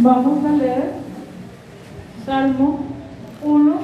Vamos 0.00 0.44
a 0.44 0.52
leer 0.52 0.92
Salmo 2.24 2.78
1. 3.42 3.74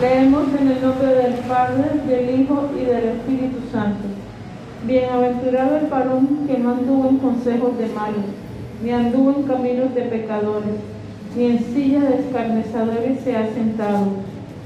Leemos 0.00 0.48
en 0.60 0.68
el 0.68 0.82
nombre 0.82 1.06
del 1.14 1.34
Padre, 1.46 2.00
del 2.08 2.40
Hijo 2.40 2.70
y 2.76 2.84
del 2.86 3.04
Espíritu 3.04 3.58
Santo. 3.70 4.02
Bienaventurado 4.84 5.76
el 5.76 5.86
varón 5.86 6.48
que 6.48 6.58
no 6.58 6.70
anduvo 6.70 7.08
en 7.08 7.18
consejos 7.18 7.78
de 7.78 7.86
malos, 7.86 8.24
ni 8.82 8.90
anduvo 8.90 9.30
en 9.30 9.42
caminos 9.44 9.94
de 9.94 10.02
pecadores, 10.02 10.74
ni 11.36 11.44
en 11.44 11.58
silla 11.72 12.00
de 12.00 12.18
escarnecedores 12.18 13.20
se 13.22 13.36
ha 13.36 13.46
sentado, 13.54 14.06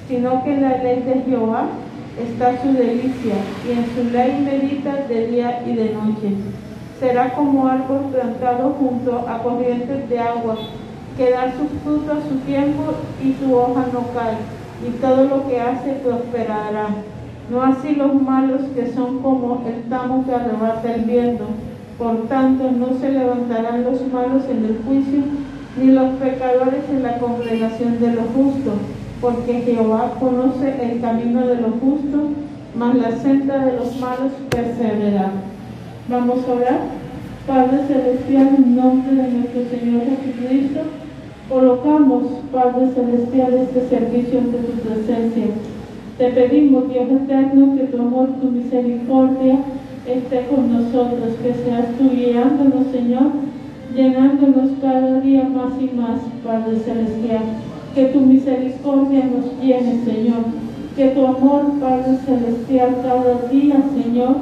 sino 0.09 0.43
que 0.43 0.57
la 0.57 0.79
ley 0.79 1.03
de 1.03 1.21
Jehová 1.29 1.67
está 2.19 2.63
su 2.63 2.73
delicia, 2.73 3.35
y 3.67 3.73
en 3.73 3.87
su 3.95 4.11
ley 4.11 4.41
medita 4.43 5.07
de 5.09 5.27
día 5.27 5.63
y 5.67 5.75
de 5.75 5.95
noche. 5.95 6.33
Será 6.99 7.35
como 7.35 7.67
árbol 7.67 8.07
plantado 8.11 8.75
junto 8.79 9.27
a 9.29 9.43
corrientes 9.43 10.09
de 10.09 10.19
agua, 10.19 10.57
que 11.17 11.31
da 11.31 11.53
su 11.53 11.67
fruto 11.81 12.13
a 12.13 12.29
su 12.29 12.37
tiempo 12.47 12.95
y 13.23 13.35
su 13.35 13.55
hoja 13.55 13.87
no 13.93 14.07
cae, 14.15 14.39
y 14.87 14.91
todo 15.01 15.25
lo 15.25 15.47
que 15.47 15.61
hace 15.61 15.93
prosperará. 16.05 16.89
No 17.51 17.63
así 17.63 17.95
los 17.95 18.15
malos 18.15 18.63
que 18.75 18.93
son 18.93 19.21
como 19.21 19.63
el 19.67 19.83
tamo 19.89 20.25
que 20.25 20.35
arrebata 20.35 20.95
el 20.95 21.03
viento. 21.03 21.45
Por 21.99 22.29
tanto, 22.29 22.71
no 22.71 22.99
se 22.99 23.11
levantarán 23.11 23.85
los 23.85 24.01
malos 24.13 24.45
en 24.51 24.65
el 24.65 24.81
juicio, 24.85 25.23
ni 25.79 25.93
los 25.93 26.15
pecadores 26.15 26.83
en 26.91 27.03
la 27.03 27.19
congregación 27.19 28.01
de 28.01 28.13
los 28.13 28.25
justos 28.35 28.75
porque 29.27 29.63
Jehová 29.63 30.13
conoce 30.21 30.73
el 30.81 31.01
camino 31.01 31.45
de 31.49 31.57
los 31.57 31.73
justos, 31.81 32.31
mas 32.77 32.95
la 32.95 33.11
senda 33.11 33.65
de 33.65 33.73
los 33.73 33.99
malos 33.99 34.31
perseverará. 34.51 35.33
Vamos 36.09 36.47
a 36.47 36.53
orar. 36.53 36.81
Padre 37.45 37.79
Celestial, 37.89 38.55
en 38.57 38.77
nombre 38.77 39.17
de 39.17 39.29
nuestro 39.29 39.63
Señor 39.69 40.03
Jesucristo, 40.05 40.81
colocamos, 41.49 42.23
Padre 42.53 42.87
Celestial, 42.95 43.55
este 43.55 43.89
servicio 43.89 44.39
ante 44.39 44.59
tu 44.59 44.73
presencia. 44.79 45.47
Te 46.19 46.29
pedimos, 46.29 46.89
Dios 46.89 47.11
eterno, 47.11 47.77
que 47.77 47.85
tu 47.85 48.01
amor, 48.01 48.29
tu 48.41 48.49
misericordia 48.49 49.59
esté 50.07 50.47
con 50.47 50.73
nosotros, 50.73 51.35
que 51.43 51.53
seas 51.53 51.87
tú 51.99 52.11
guiándonos, 52.11 52.93
Señor, 52.93 53.33
llenándonos 53.93 54.71
cada 54.81 55.21
día 55.21 55.49
más 55.49 55.73
y 55.81 55.97
más, 55.97 56.21
Padre 56.45 56.79
Celestial 56.79 57.43
que 57.97 58.05
tu 58.09 58.21
misericordia 58.21 59.25
nos 59.25 59.59
llene, 59.59 60.05
Señor. 60.05 60.45
Que 60.95 61.09
tu 61.09 61.27
amor, 61.27 61.81
Padre 61.81 62.19
Celestial, 62.27 62.97
cada 63.03 63.49
día, 63.49 63.77
Señor, 63.97 64.37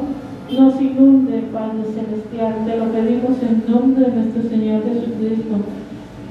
nos 0.50 0.80
inunde, 0.80 1.44
Padre 1.52 1.84
Celestial. 1.94 2.54
Te 2.66 2.76
lo 2.76 2.86
pedimos 2.86 3.38
en 3.42 3.62
nombre 3.72 4.06
de 4.06 4.16
nuestro 4.16 4.42
Señor 4.50 4.82
Jesucristo. 4.82 5.54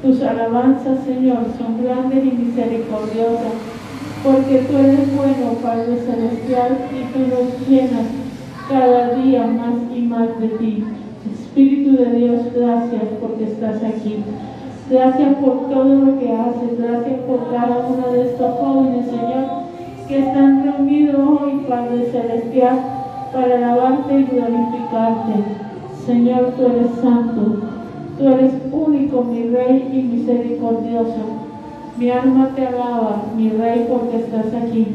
Tus 0.02 0.22
alabanzas, 0.22 1.00
Señor, 1.06 1.46
son 1.58 1.82
grandes 1.82 2.26
y 2.26 2.32
misericordiosas, 2.32 3.56
porque 4.22 4.66
tú 4.68 4.78
eres 4.78 5.16
bueno, 5.16 5.54
Padre 5.62 5.96
Celestial, 6.06 6.78
y 6.92 7.14
tú 7.14 7.20
nos 7.20 7.70
llenas 7.70 8.08
cada 8.68 9.16
día 9.16 9.48
más 9.48 9.76
y 9.96 10.02
más 10.02 10.28
de 10.42 10.48
ti. 10.60 10.84
Espíritu 11.34 11.96
de 11.96 12.18
Dios, 12.18 12.42
gracias 12.54 13.04
porque 13.22 13.46
estás 13.46 13.82
aquí. 13.82 14.18
Gracias 14.90 15.36
por 15.36 15.70
todo 15.70 15.96
lo 15.96 16.20
que 16.20 16.32
haces. 16.32 16.78
Gracias 16.78 17.20
por 17.22 17.50
cada 17.52 17.88
uno 17.88 18.12
de 18.12 18.24
estos 18.24 18.52
jóvenes, 18.60 19.06
Señor, 19.06 19.46
que 20.08 20.20
están 20.20 20.64
reunidos 20.64 21.42
hoy, 21.42 21.66
Padre 21.70 22.06
Celestial, 22.12 22.80
para 23.32 23.56
alabarte 23.56 24.20
y 24.20 24.24
glorificarte. 24.26 25.34
Señor, 26.06 26.54
tú 26.58 26.66
eres 26.66 26.92
santo. 27.02 27.60
Tú 28.18 28.28
eres 28.28 28.54
único, 28.72 29.24
mi 29.24 29.48
Rey 29.48 29.90
y 29.94 30.16
misericordioso. 30.16 31.44
Mi 31.98 32.10
alma 32.12 32.50
te 32.56 32.68
alaba, 32.68 33.24
mi 33.38 33.50
Rey, 33.50 33.88
porque 33.90 34.18
estás 34.18 34.54
aquí. 34.54 34.88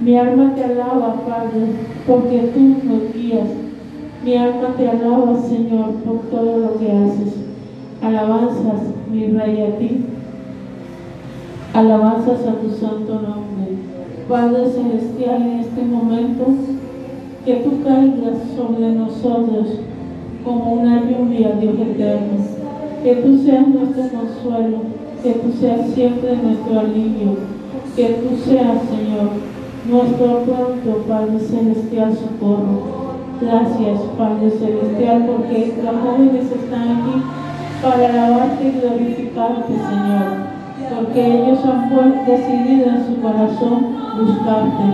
Mi 0.00 0.16
alma 0.16 0.54
te 0.54 0.64
alaba, 0.64 1.14
Padre, 1.26 1.66
porque 2.06 2.38
tú 2.54 2.60
nos 2.86 3.12
guías. 3.12 3.48
Mi 4.24 4.36
alma 4.36 4.74
te 4.76 4.88
alaba, 4.88 5.36
Señor, 5.42 5.90
por 6.04 6.18
todo 6.30 6.58
lo 6.58 6.78
que 6.78 6.90
haces. 6.90 7.34
Alabanzas, 8.00 8.94
mi 9.14 9.26
Rey, 9.28 9.62
a 9.62 9.78
ti. 9.78 10.04
Alabanzas 11.72 12.46
a 12.46 12.54
tu 12.60 12.70
santo 12.70 13.14
nombre. 13.14 13.78
Padre 14.28 14.66
Celestial, 14.70 15.42
en 15.42 15.60
este 15.60 15.82
momento, 15.82 16.44
que 17.44 17.54
tú 17.56 17.82
caigas 17.84 18.38
sobre 18.56 18.92
nosotros 18.92 19.80
como 20.44 20.72
una 20.74 21.02
lluvia, 21.02 21.52
Dios 21.60 21.74
eterno. 21.78 22.38
Que 23.02 23.16
tú 23.16 23.38
seas 23.38 23.68
nuestro 23.68 24.02
consuelo, 24.18 24.78
que 25.22 25.32
tú 25.32 25.52
seas 25.60 25.90
siempre 25.90 26.36
nuestro 26.36 26.80
alivio, 26.80 27.36
que 27.94 28.08
tú 28.08 28.36
seas, 28.36 28.78
Señor, 28.88 29.30
nuestro 29.88 30.42
pronto, 30.44 31.04
Padre 31.06 31.38
Celestial, 31.38 32.14
socorro. 32.14 33.04
Gracias, 33.40 34.00
Padre 34.16 34.50
Celestial, 34.50 35.26
porque 35.26 35.74
los 35.84 35.96
jóvenes 36.02 36.46
están 36.50 36.88
aquí 36.88 37.43
para 37.84 38.08
alabarte 38.08 38.64
y 38.66 38.80
glorificarte, 38.80 39.74
Señor, 39.74 40.48
porque 40.96 41.20
ellos 41.20 41.58
han 41.66 42.24
decidido 42.24 42.86
en 42.88 43.06
su 43.06 43.20
corazón 43.20 43.96
buscarte, 44.18 44.84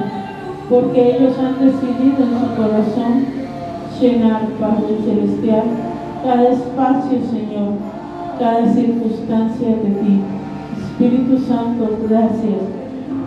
porque 0.68 1.16
ellos 1.16 1.34
han 1.38 1.64
decidido 1.64 2.18
en 2.24 2.40
su 2.40 2.56
corazón 2.56 3.26
llenar, 4.00 4.42
Padre 4.58 4.96
Celestial, 5.04 5.62
cada 6.24 6.48
espacio, 6.48 7.18
Señor, 7.30 7.74
cada 8.40 8.66
circunstancia 8.72 9.68
de 9.68 9.90
ti. 10.02 10.20
Espíritu 10.76 11.38
Santo, 11.46 11.96
gracias. 12.08 12.60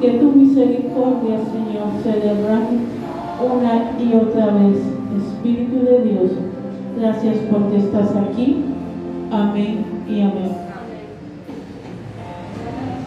Que 0.02 0.12
tu 0.12 0.32
misericordia, 0.32 1.38
Señor, 1.54 1.88
se 2.04 2.12
derrame 2.20 2.80
una 3.40 3.92
y 3.98 4.14
otra 4.14 4.48
vez. 4.48 4.78
Espíritu 5.18 5.86
de 5.86 6.02
Dios, 6.02 6.32
gracias 6.98 7.38
porque 7.50 7.78
estás 7.78 8.14
aquí 8.16 8.73
Amén 9.34 9.84
y 10.08 10.22
amén. 10.22 10.52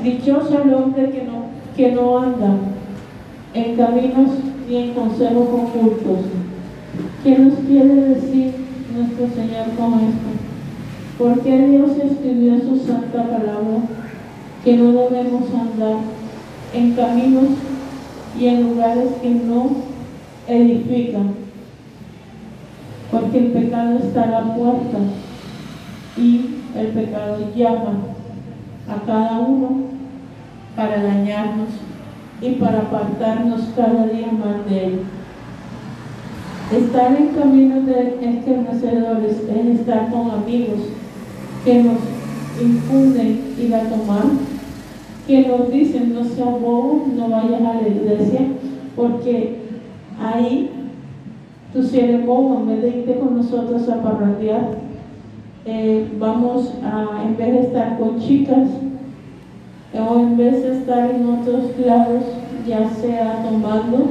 Dichoso 0.02 0.60
el 0.60 0.74
hombre 0.74 1.10
que 1.10 1.22
no, 1.22 1.44
que 1.76 1.92
no 1.92 2.18
anda 2.18 2.50
en 3.54 3.76
caminos 3.76 4.30
ni 4.68 4.76
en 4.76 4.94
consejos 4.94 5.46
ocultos. 5.48 6.18
¿Qué 7.22 7.38
nos 7.38 7.54
quiere 7.60 7.94
decir 7.94 8.54
nuestro 8.96 9.28
Señor 9.36 9.66
con 9.78 10.00
esto? 10.00 10.30
¿Por 11.16 11.40
qué 11.42 11.68
Dios 11.68 11.90
escribió 11.96 12.58
su 12.58 12.84
santa 12.84 13.22
palabra 13.22 13.82
que 14.64 14.76
no 14.78 14.92
debemos 14.94 15.44
andar 15.54 15.98
en 16.74 16.92
caminos 16.94 17.50
y 18.36 18.46
en 18.46 18.62
lugares 18.64 19.10
que 19.22 19.30
no 19.30 19.70
edifican? 20.48 21.34
Porque 23.12 23.38
el 23.38 23.46
pecado 23.52 23.98
está 23.98 24.24
a 24.24 24.26
la 24.26 24.56
puerta 24.56 24.98
y 26.16 26.62
el 26.76 26.86
pecado 26.88 27.38
llama 27.54 27.94
a 28.88 29.06
cada 29.06 29.38
uno 29.40 29.86
para 30.74 31.02
dañarnos 31.02 31.68
y 32.40 32.50
para 32.52 32.80
apartarnos 32.80 33.60
cada 33.74 34.06
día 34.06 34.28
más 34.32 34.68
de 34.68 34.84
él. 34.84 35.00
Estar 36.72 37.16
en 37.16 37.28
caminos 37.28 37.86
de 37.86 38.18
escarnecedores 38.20 39.42
es 39.48 39.80
estar 39.80 40.10
con 40.10 40.30
amigos 40.30 40.80
que 41.64 41.82
nos 41.82 41.98
infunden 42.60 43.54
ir 43.58 43.74
a 43.74 43.88
tomar, 43.88 44.24
que 45.26 45.46
nos 45.46 45.70
dicen 45.70 46.14
no 46.14 46.24
seas 46.24 46.60
bobo, 46.60 47.06
no 47.14 47.28
vayas 47.28 47.60
a 47.60 47.80
la 47.80 47.88
iglesia, 47.88 48.40
porque 48.94 49.58
ahí 50.20 50.70
tú 51.72 51.82
si 51.82 52.00
eres 52.00 52.26
bobo, 52.26 52.60
en 52.60 52.68
vez 52.68 52.82
de 52.82 52.88
irte 52.88 53.18
con 53.18 53.36
nosotros 53.36 53.88
a 53.88 54.02
parrandear, 54.02 54.85
eh, 55.66 56.08
vamos 56.18 56.72
a, 56.84 57.24
en 57.24 57.36
vez 57.36 57.52
de 57.52 57.60
estar 57.62 57.98
con 57.98 58.20
chicas, 58.20 58.68
o 59.92 60.20
en 60.20 60.36
vez 60.36 60.62
de 60.62 60.78
estar 60.78 61.10
en 61.10 61.28
otros 61.28 61.64
lados, 61.84 62.22
ya 62.66 62.88
sea 62.88 63.42
tomando, 63.42 64.10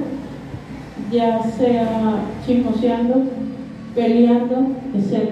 ya 1.12 1.42
sea 1.44 2.18
chismoseando, 2.46 3.24
peleando, 3.94 4.68
etc. 4.94 5.32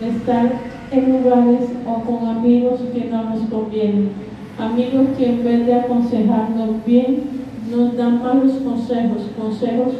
Estar 0.00 0.52
en 0.90 1.12
lugares 1.12 1.70
o 1.86 2.00
con 2.00 2.28
amigos 2.28 2.80
que 2.92 3.04
no 3.04 3.30
nos 3.30 3.48
convienen. 3.48 4.10
Amigos 4.58 5.08
que 5.16 5.26
en 5.26 5.44
vez 5.44 5.66
de 5.66 5.74
aconsejarnos 5.74 6.84
bien, 6.84 7.40
nos 7.70 7.96
dan 7.96 8.22
malos 8.22 8.52
consejos, 8.64 9.22
consejos 9.38 9.94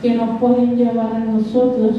que 0.00 0.14
nos 0.14 0.38
pueden 0.38 0.76
llevar 0.76 1.16
a 1.16 1.18
nosotros 1.18 1.96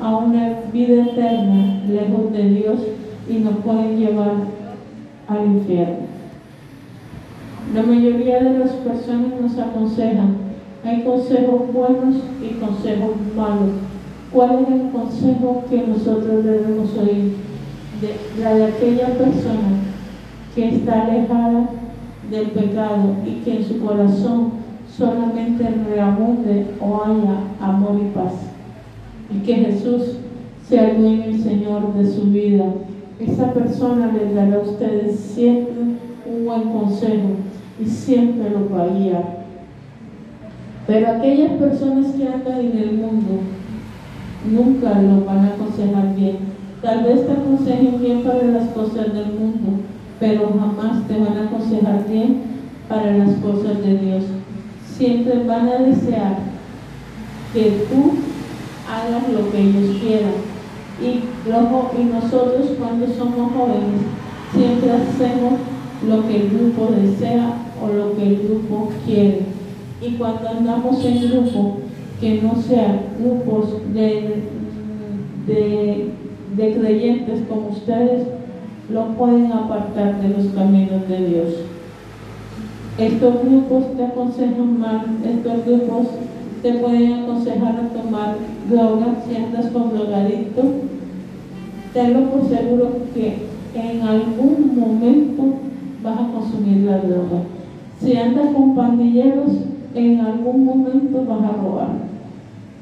a 0.00 0.16
una 0.16 0.60
vida 0.72 1.04
eterna 1.04 1.82
lejos 1.88 2.32
de 2.32 2.48
Dios 2.48 2.78
y 3.28 3.34
nos 3.38 3.56
pueden 3.56 3.98
llevar 3.98 4.34
al 5.28 5.46
infierno. 5.46 6.06
La 7.74 7.82
mayoría 7.82 8.42
de 8.42 8.58
las 8.58 8.70
personas 8.70 9.40
nos 9.40 9.58
aconsejan 9.58 10.36
Hay 10.84 11.02
consejos 11.02 11.72
buenos 11.72 12.14
y 12.40 12.54
consejos 12.60 13.16
malos. 13.34 13.70
¿Cuál 14.32 14.62
es 14.62 14.68
el 14.68 14.90
consejo 14.90 15.64
que 15.68 15.86
nosotros 15.86 16.44
debemos 16.44 16.90
oír? 16.96 17.34
De, 18.00 18.42
la 18.42 18.54
de 18.54 18.64
aquella 18.66 19.06
persona 19.06 19.80
que 20.54 20.68
está 20.68 21.06
alejada 21.06 21.70
del 22.30 22.50
pecado 22.50 23.16
y 23.26 23.42
que 23.42 23.56
en 23.56 23.64
su 23.64 23.80
corazón 23.80 24.52
solamente 24.96 25.64
reabunde 25.88 26.74
o 26.80 27.02
haya 27.02 27.40
amor 27.60 28.00
y 28.00 28.14
paz. 28.14 28.55
Y 29.34 29.38
que 29.40 29.54
Jesús 29.54 30.18
sea 30.68 30.90
el 30.90 31.00
dueño 31.00 31.30
y 31.30 31.38
Señor 31.38 31.94
de 31.94 32.10
su 32.10 32.22
vida. 32.24 32.64
Esa 33.20 33.52
persona 33.52 34.12
les 34.12 34.34
dará 34.34 34.56
a 34.56 34.60
ustedes 34.60 35.18
siempre 35.18 35.74
un 36.26 36.44
buen 36.44 36.62
consejo 36.70 37.28
y 37.80 37.86
siempre 37.86 38.50
lo 38.50 38.74
va 38.74 38.84
a 38.84 38.88
guiar. 38.88 39.46
Pero 40.86 41.08
aquellas 41.08 41.52
personas 41.52 42.12
que 42.12 42.28
andan 42.28 42.60
en 42.60 42.78
el 42.78 42.92
mundo 42.92 43.40
nunca 44.50 45.00
lo 45.00 45.24
van 45.24 45.38
a 45.38 45.48
aconsejar 45.48 46.14
bien. 46.14 46.36
Tal 46.82 47.04
vez 47.04 47.26
te 47.26 47.32
aconsejen 47.32 48.00
bien 48.00 48.22
para 48.22 48.42
las 48.42 48.68
cosas 48.68 49.12
del 49.12 49.32
mundo, 49.32 49.80
pero 50.20 50.50
jamás 50.58 51.06
te 51.08 51.18
van 51.18 51.38
a 51.38 51.44
aconsejar 51.46 52.06
bien 52.08 52.42
para 52.88 53.16
las 53.16 53.30
cosas 53.36 53.82
de 53.82 53.98
Dios. 53.98 54.24
Siempre 54.96 55.42
van 55.44 55.68
a 55.68 55.78
desear 55.78 56.36
que 57.52 57.86
tú 57.88 58.12
hagas 58.88 59.28
lo 59.32 59.50
que 59.50 59.60
ellos 59.60 59.98
quieran. 60.00 60.56
Y, 61.00 61.06
y 61.06 62.04
nosotros 62.04 62.70
cuando 62.78 63.06
somos 63.06 63.52
jóvenes 63.52 64.00
siempre 64.54 64.90
hacemos 64.92 65.60
lo 66.08 66.26
que 66.26 66.36
el 66.36 66.50
grupo 66.50 66.88
desea 66.94 67.54
o 67.82 67.88
lo 67.88 68.16
que 68.16 68.22
el 68.22 68.48
grupo 68.48 68.90
quiere. 69.04 69.40
Y 70.00 70.12
cuando 70.12 70.48
andamos 70.48 71.04
en 71.04 71.30
grupo, 71.30 71.78
que 72.20 72.40
no 72.42 72.54
sean 72.62 73.00
grupos 73.18 73.74
de, 73.92 74.42
de, 75.46 76.10
de 76.56 76.74
creyentes 76.74 77.40
como 77.48 77.68
ustedes, 77.68 78.26
lo 78.90 79.06
pueden 79.16 79.52
apartar 79.52 80.20
de 80.20 80.28
los 80.28 80.52
caminos 80.54 81.08
de 81.08 81.26
Dios. 81.26 81.54
Estos 82.98 83.34
grupos 83.44 83.96
te 83.96 84.04
aconsejan 84.04 84.78
mal, 84.78 85.04
estos 85.24 85.66
grupos 85.66 86.06
te 86.66 86.72
pueden 86.80 87.12
aconsejar 87.12 87.76
a 87.76 87.88
tomar 87.90 88.38
drogas 88.68 89.18
si 89.24 89.36
andas 89.36 89.66
con 89.66 89.96
drogadicto. 89.96 90.62
Tenlo 91.94 92.28
por 92.28 92.48
seguro 92.48 92.90
que 93.14 93.46
en 93.72 94.02
algún 94.02 94.76
momento 94.76 95.44
vas 96.02 96.18
a 96.18 96.32
consumir 96.32 96.78
la 96.78 96.98
droga. 96.98 97.42
Si 98.00 98.16
andas 98.16 98.52
con 98.52 98.74
pandilleros, 98.74 99.52
en 99.94 100.20
algún 100.20 100.64
momento 100.64 101.24
vas 101.24 101.44
a 101.44 101.62
robar. 101.62 101.88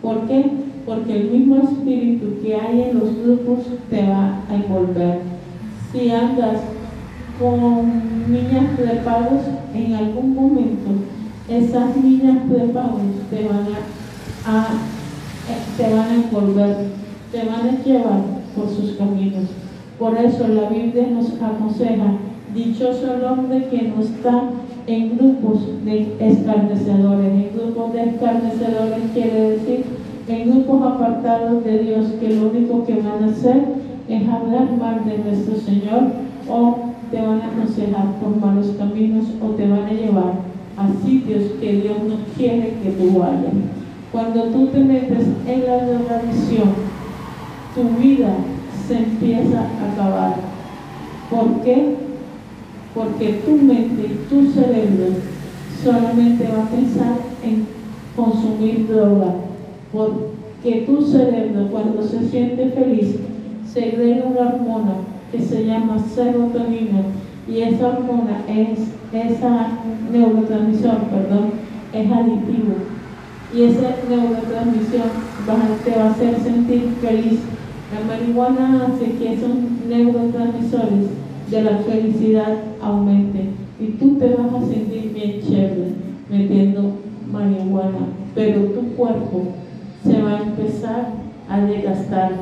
¿Por 0.00 0.28
qué? 0.28 0.50
Porque 0.86 1.16
el 1.20 1.30
mismo 1.30 1.56
espíritu 1.56 2.42
que 2.42 2.56
hay 2.56 2.88
en 2.88 2.98
los 2.98 3.14
grupos 3.22 3.66
te 3.90 4.08
va 4.08 4.38
a 4.48 4.54
envolver. 4.54 5.20
Si 5.92 6.10
andas 6.10 6.60
con 7.38 8.32
niñas 8.32 8.78
prepagos, 8.78 9.42
en 9.74 9.92
algún 9.92 10.34
momento 10.34 10.90
esas 11.48 11.96
niñas 11.96 12.38
prepagos 12.48 13.02
te 13.28 13.46
van 13.46 13.66
a, 14.46 14.66
eh, 15.50 15.60
te 15.76 15.94
van 15.94 16.08
a 16.08 16.14
envolver, 16.14 16.76
te 17.30 17.38
van 17.44 17.68
a 17.68 17.84
llevar 17.84 18.20
por 18.56 18.68
sus 18.68 18.96
caminos. 18.96 19.50
Por 19.98 20.16
eso 20.16 20.48
la 20.48 20.68
Biblia 20.70 21.08
nos 21.08 21.34
aconseja, 21.40 22.14
dichoso 22.54 23.14
el 23.14 23.24
hombre 23.24 23.68
que 23.68 23.82
no 23.82 24.02
está 24.02 24.50
en 24.86 25.16
grupos 25.16 25.60
de 25.84 26.16
escarnecedores. 26.18 27.32
En 27.32 27.50
grupos 27.54 27.92
de 27.92 28.04
escarnecedores 28.04 29.02
quiere 29.12 29.50
decir 29.50 29.84
en 30.26 30.50
grupos 30.50 30.82
apartados 30.82 31.64
de 31.64 31.78
Dios 31.80 32.06
que 32.18 32.30
lo 32.30 32.48
único 32.48 32.84
que 32.86 32.94
van 32.94 33.24
a 33.24 33.32
hacer 33.32 33.64
es 34.08 34.28
hablar 34.28 34.72
mal 34.78 35.04
de 35.04 35.18
nuestro 35.18 35.56
Señor 35.56 36.12
o 36.48 36.76
te 37.10 37.20
van 37.20 37.42
a 37.42 37.46
aconsejar 37.46 38.14
por 38.20 38.36
malos 38.36 38.74
caminos 38.78 39.26
o 39.42 39.50
te 39.50 39.68
van 39.68 39.84
a 39.84 39.92
llevar 39.92 40.53
a 40.76 40.88
sitios 41.04 41.42
que 41.60 41.72
Dios 41.72 41.96
no 42.06 42.16
quiere 42.36 42.74
que 42.82 42.90
tú 42.90 43.18
vayas. 43.18 43.54
Cuando 44.12 44.44
tú 44.44 44.66
te 44.68 44.80
metes 44.80 45.26
en 45.46 45.66
la 45.66 45.84
drogadicción, 45.84 46.70
tu 47.74 48.00
vida 48.00 48.34
se 48.86 48.98
empieza 48.98 49.60
a 49.60 49.92
acabar. 49.92 50.34
¿Por 51.30 51.62
qué? 51.62 51.96
porque 52.94 53.42
tu 53.44 53.56
mente 53.56 54.06
y 54.06 54.26
tu 54.28 54.52
cerebro 54.52 55.06
solamente 55.82 56.44
va 56.44 56.62
a 56.62 56.68
pensar 56.68 57.16
en 57.42 57.66
consumir 58.14 58.86
droga, 58.86 59.34
porque 59.92 60.86
tu 60.86 61.02
cerebro 61.02 61.68
cuando 61.70 62.02
se 62.02 62.28
siente 62.28 62.70
feliz 62.70 63.16
segrega 63.70 64.26
una 64.26 64.54
hormona 64.54 64.94
que 65.32 65.40
se 65.40 65.66
llama 65.66 65.98
serotonina 65.98 67.02
y 67.48 67.62
esa 67.62 67.88
hormona 67.88 68.44
es, 68.48 68.78
esa 69.14 69.68
neurotransmisión, 70.10 70.96
perdón, 71.10 71.52
es 71.92 72.10
aditivo 72.10 72.74
y 73.54 73.62
esa 73.62 73.94
neurotransmisión 74.08 75.08
te 75.84 75.90
va 75.96 76.04
a 76.04 76.10
hacer 76.10 76.40
sentir 76.40 76.88
feliz. 77.00 77.40
La 77.92 78.16
marihuana 78.16 78.86
hace 78.86 79.12
que 79.12 79.34
esos 79.34 79.50
neurotransmisores 79.88 81.10
de 81.50 81.62
la 81.62 81.78
felicidad 81.78 82.56
aumente 82.82 83.50
y 83.80 83.86
tú 83.98 84.16
te 84.16 84.34
vas 84.34 84.54
a 84.54 84.66
sentir 84.66 85.12
bien 85.14 85.40
chévere 85.42 85.92
metiendo 86.28 86.94
marihuana, 87.30 88.08
pero 88.34 88.62
tu 88.62 88.94
cuerpo 88.96 89.42
se 90.04 90.20
va 90.20 90.38
a 90.38 90.42
empezar 90.42 91.12
a 91.48 91.60
desgastar, 91.60 92.32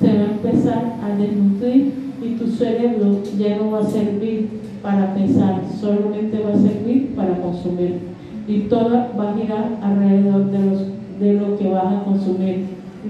se 0.00 0.06
va 0.06 0.20
a 0.20 0.30
empezar 0.32 0.98
a 1.02 1.16
desnutrir 1.16 1.92
y 2.22 2.34
tu 2.34 2.46
cerebro 2.48 3.22
ya 3.38 3.56
no 3.56 3.70
va 3.70 3.80
a 3.80 3.84
servir 3.84 4.59
para 4.82 5.14
pensar, 5.14 5.62
solamente 5.78 6.42
va 6.42 6.50
a 6.50 6.58
servir 6.58 7.14
para 7.14 7.40
consumir. 7.40 8.00
Y 8.48 8.60
todo 8.60 8.90
va 9.18 9.30
a 9.30 9.34
girar 9.34 9.78
alrededor 9.82 10.50
de, 10.50 10.58
los, 10.58 10.82
de 11.20 11.34
lo 11.34 11.58
que 11.58 11.68
vas 11.68 11.94
a 11.94 12.04
consumir. 12.04 12.66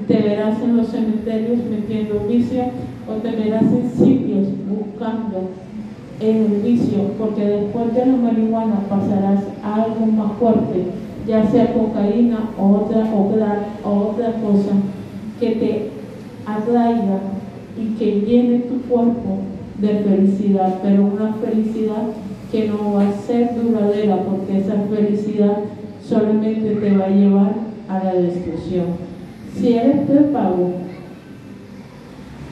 Te 0.06 0.20
verás 0.20 0.60
en 0.62 0.76
los 0.76 0.88
cementerios 0.88 1.58
metiendo 1.70 2.26
vicio 2.28 2.64
o 3.08 3.14
te 3.14 3.30
verás 3.30 3.62
en 3.62 3.90
sitios 3.90 4.48
buscando 4.68 5.50
el 6.20 6.60
vicio, 6.62 7.12
porque 7.18 7.44
después 7.44 7.94
de 7.94 8.06
la 8.06 8.16
marihuana 8.16 8.80
pasarás 8.88 9.44
a 9.64 9.84
algo 9.84 10.06
más 10.06 10.32
fuerte, 10.38 10.84
ya 11.26 11.46
sea 11.50 11.72
cocaína 11.72 12.50
o 12.58 12.84
otra, 12.84 13.08
o 13.84 13.92
otra 14.10 14.32
cosa 14.32 14.72
que 15.40 15.50
te 15.52 15.90
atraiga 16.44 17.20
y 17.78 17.94
que 17.98 18.20
llene 18.20 18.58
tu 18.60 18.82
cuerpo 18.82 19.38
de 19.80 19.88
felicidad, 20.00 20.78
pero 20.82 21.04
una 21.04 21.34
felicidad 21.34 22.02
que 22.52 22.68
no 22.68 22.94
va 22.94 23.08
a 23.08 23.12
ser 23.12 23.54
duradera, 23.54 24.18
porque 24.24 24.58
esa 24.58 24.74
felicidad 24.94 25.58
solamente 26.06 26.74
te 26.74 26.96
va 26.96 27.04
a 27.04 27.08
llevar 27.08 27.54
a 27.88 28.04
la 28.04 28.14
destrucción. 28.14 28.86
Si 29.54 29.74
eres 29.74 30.00
prepago, 30.08 30.72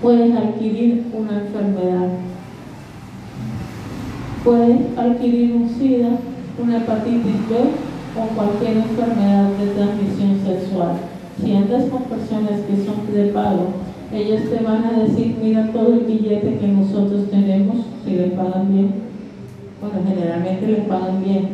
puedes 0.01 0.35
adquirir 0.37 1.05
una 1.13 1.41
enfermedad. 1.41 2.09
Puedes 4.45 4.81
adquirir 4.97 5.55
un 5.55 5.69
SIDA, 5.69 6.11
una 6.63 6.79
hepatitis 6.79 7.49
B 7.49 7.57
o 8.17 8.35
cualquier 8.35 8.79
enfermedad 8.79 9.51
de 9.51 9.67
transmisión 9.75 10.41
sexual. 10.45 10.93
Si 11.41 11.55
andas 11.55 11.85
con 11.85 12.03
personas 12.05 12.61
que 12.67 12.85
son 12.85 13.07
prepago, 13.13 13.88
ellos 14.13 14.41
te 14.51 14.65
van 14.65 14.85
a 14.85 14.99
decir, 15.01 15.37
mira 15.43 15.71
todo 15.73 15.93
el 15.95 16.01
billete 16.01 16.59
que 16.59 16.69
nosotros 16.69 17.31
tenemos, 17.31 17.77
si 18.05 18.13
les 18.13 18.33
pagan 18.33 18.73
bien. 18.73 18.93
Bueno, 19.81 20.01
generalmente 20.09 20.67
les 20.67 20.85
pagan 20.87 21.23
bien, 21.23 21.49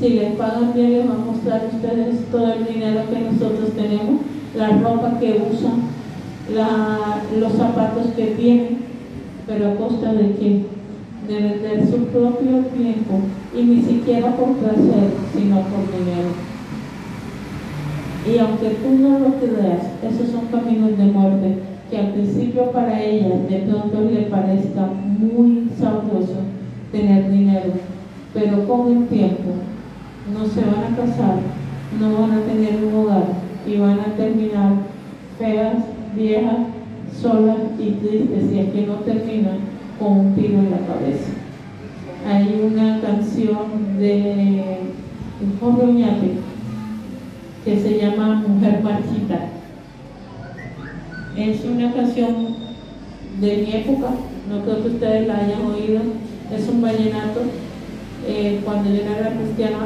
si 0.00 0.08
les 0.10 0.32
pagan 0.36 0.72
bien, 0.74 0.92
les 0.92 1.08
va 1.08 1.14
a 1.14 1.18
mostrar 1.18 1.60
a 1.62 1.76
ustedes 1.76 2.30
todo 2.30 2.52
el 2.54 2.66
dinero 2.66 3.02
que 3.10 3.20
nosotros 3.20 3.70
tenemos, 3.76 4.20
la 4.56 4.68
ropa 4.68 5.18
que 5.18 5.42
usan, 5.52 5.82
los 7.38 7.52
zapatos 7.52 8.06
que 8.16 8.26
tienen, 8.28 8.78
pero 9.46 9.72
a 9.72 9.74
costa 9.76 10.12
de 10.14 10.32
qué? 10.36 10.64
De 11.28 11.34
vender 11.34 11.86
su 11.86 11.98
propio 12.06 12.64
tiempo 12.76 13.20
y 13.54 13.62
ni 13.62 13.82
siquiera 13.82 14.34
por 14.36 14.54
placer, 14.54 15.10
sino 15.34 15.56
por 15.56 15.92
dinero. 15.98 16.49
Y 18.26 18.38
aunque 18.38 18.70
tú 18.70 18.90
no 18.98 19.18
lo 19.18 19.34
creas, 19.36 19.92
esos 20.02 20.30
son 20.30 20.46
caminos 20.46 20.96
de 20.98 21.04
muerte 21.04 21.54
que 21.90 21.98
al 21.98 22.12
principio 22.12 22.70
para 22.70 23.02
ellas 23.02 23.48
de 23.48 23.58
pronto 23.60 24.02
le 24.02 24.22
parezca 24.22 24.86
muy 24.86 25.70
sabroso 25.78 26.36
tener 26.92 27.30
dinero, 27.30 27.72
pero 28.34 28.68
con 28.68 28.96
el 28.96 29.08
tiempo 29.08 29.52
no 30.32 30.46
se 30.46 30.60
van 30.60 30.92
a 30.92 30.96
casar, 30.96 31.38
no 31.98 32.20
van 32.20 32.32
a 32.32 32.42
tener 32.42 32.84
un 32.84 32.94
hogar 32.94 33.24
y 33.66 33.76
van 33.78 34.00
a 34.00 34.16
terminar 34.16 34.72
feas, 35.38 35.76
viejas, 36.14 36.58
solas 37.20 37.58
y 37.78 37.92
tristes, 37.92 38.52
y 38.52 38.58
es 38.58 38.72
que 38.72 38.86
no 38.86 38.94
terminan 38.96 39.58
con 39.98 40.18
un 40.18 40.34
tiro 40.34 40.58
en 40.58 40.70
la 40.70 40.78
cabeza. 40.78 41.32
Hay 42.28 42.70
una 42.70 43.00
canción 43.00 43.98
de 43.98 44.76
Jorge 45.58 45.82
Oñate 45.82 46.49
que 47.64 47.78
se 47.78 47.98
llama 47.98 48.44
Mujer 48.46 48.80
Marchita. 48.82 49.48
Es 51.36 51.64
una 51.64 51.92
canción 51.92 52.56
de 53.40 53.56
mi 53.58 53.72
época, 53.72 54.10
no 54.48 54.62
creo 54.62 54.82
que 54.82 54.88
ustedes 54.88 55.26
la 55.26 55.38
hayan 55.38 55.64
oído, 55.66 56.00
es 56.54 56.68
un 56.68 56.82
vallenato. 56.82 57.40
Eh, 58.26 58.60
cuando 58.64 58.90
yo 58.90 59.00
era 59.00 59.32
cristiana, 59.34 59.78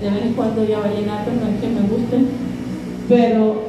de 0.00 0.10
vez 0.10 0.22
en 0.26 0.32
cuando 0.34 0.66
ya 0.66 0.80
vallenato, 0.80 1.30
no 1.32 1.48
es 1.48 1.60
que 1.60 1.68
me 1.68 1.88
gusten, 1.88 2.28
pero 3.08 3.62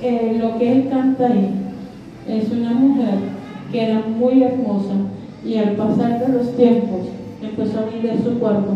eh, 0.00 0.38
lo 0.40 0.58
que 0.58 0.72
él 0.72 0.88
canta 0.88 1.26
ahí 1.26 1.50
es 2.28 2.50
una 2.50 2.72
mujer 2.72 3.14
que 3.70 3.84
era 3.84 4.00
muy 4.00 4.42
hermosa 4.42 4.94
y 5.44 5.56
al 5.56 5.72
pasar 5.72 6.24
de 6.24 6.32
los 6.32 6.56
tiempos 6.56 7.08
empezó 7.42 7.80
a 7.80 7.86
vivir 7.86 8.20
su 8.22 8.38
cuerpo 8.38 8.74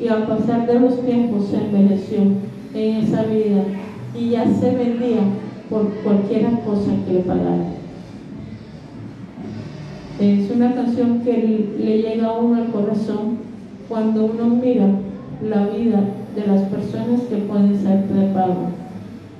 y 0.00 0.08
al 0.08 0.26
pasar 0.26 0.66
de 0.66 0.80
los 0.80 1.04
tiempos 1.04 1.48
se 1.48 1.56
envejeció 1.56 2.20
en 2.76 2.96
esa 3.04 3.22
vida 3.24 3.62
y 4.14 4.30
ya 4.30 4.44
se 4.46 4.70
vendía 4.70 5.22
por 5.70 5.88
cualquier 6.02 6.44
cosa 6.60 6.92
que 7.06 7.14
le 7.14 7.20
pagara. 7.20 7.64
Es 10.20 10.50
una 10.50 10.74
canción 10.74 11.20
que 11.20 11.74
le 11.78 12.02
llega 12.02 12.28
a 12.28 12.38
uno 12.38 12.62
al 12.62 12.70
corazón 12.70 13.38
cuando 13.88 14.26
uno 14.26 14.46
mira 14.46 14.86
la 15.42 15.66
vida 15.66 16.00
de 16.34 16.46
las 16.46 16.62
personas 16.68 17.22
que 17.22 17.36
pueden 17.36 17.78
ser 17.78 18.04
prepago. 18.04 18.70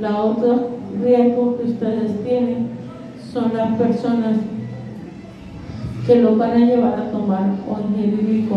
La 0.01 0.23
otra 0.23 0.59
riesgo 1.03 1.57
que 1.57 1.65
ustedes 1.65 2.23
tienen 2.25 2.69
son 3.33 3.57
las 3.57 3.77
personas 3.79 4.37
que 6.07 6.17
lo 6.17 6.37
van 6.37 6.51
a 6.51 6.67
llevar 6.67 7.01
a 7.01 7.11
tomar 7.11 7.51
o 7.69 7.81
ingerir 7.89 8.49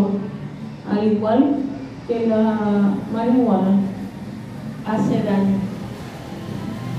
al 0.90 1.12
igual 1.12 1.56
que 2.08 2.28
la 2.28 2.94
marihuana 3.14 3.80
hace 4.90 5.24
daño. 5.24 5.58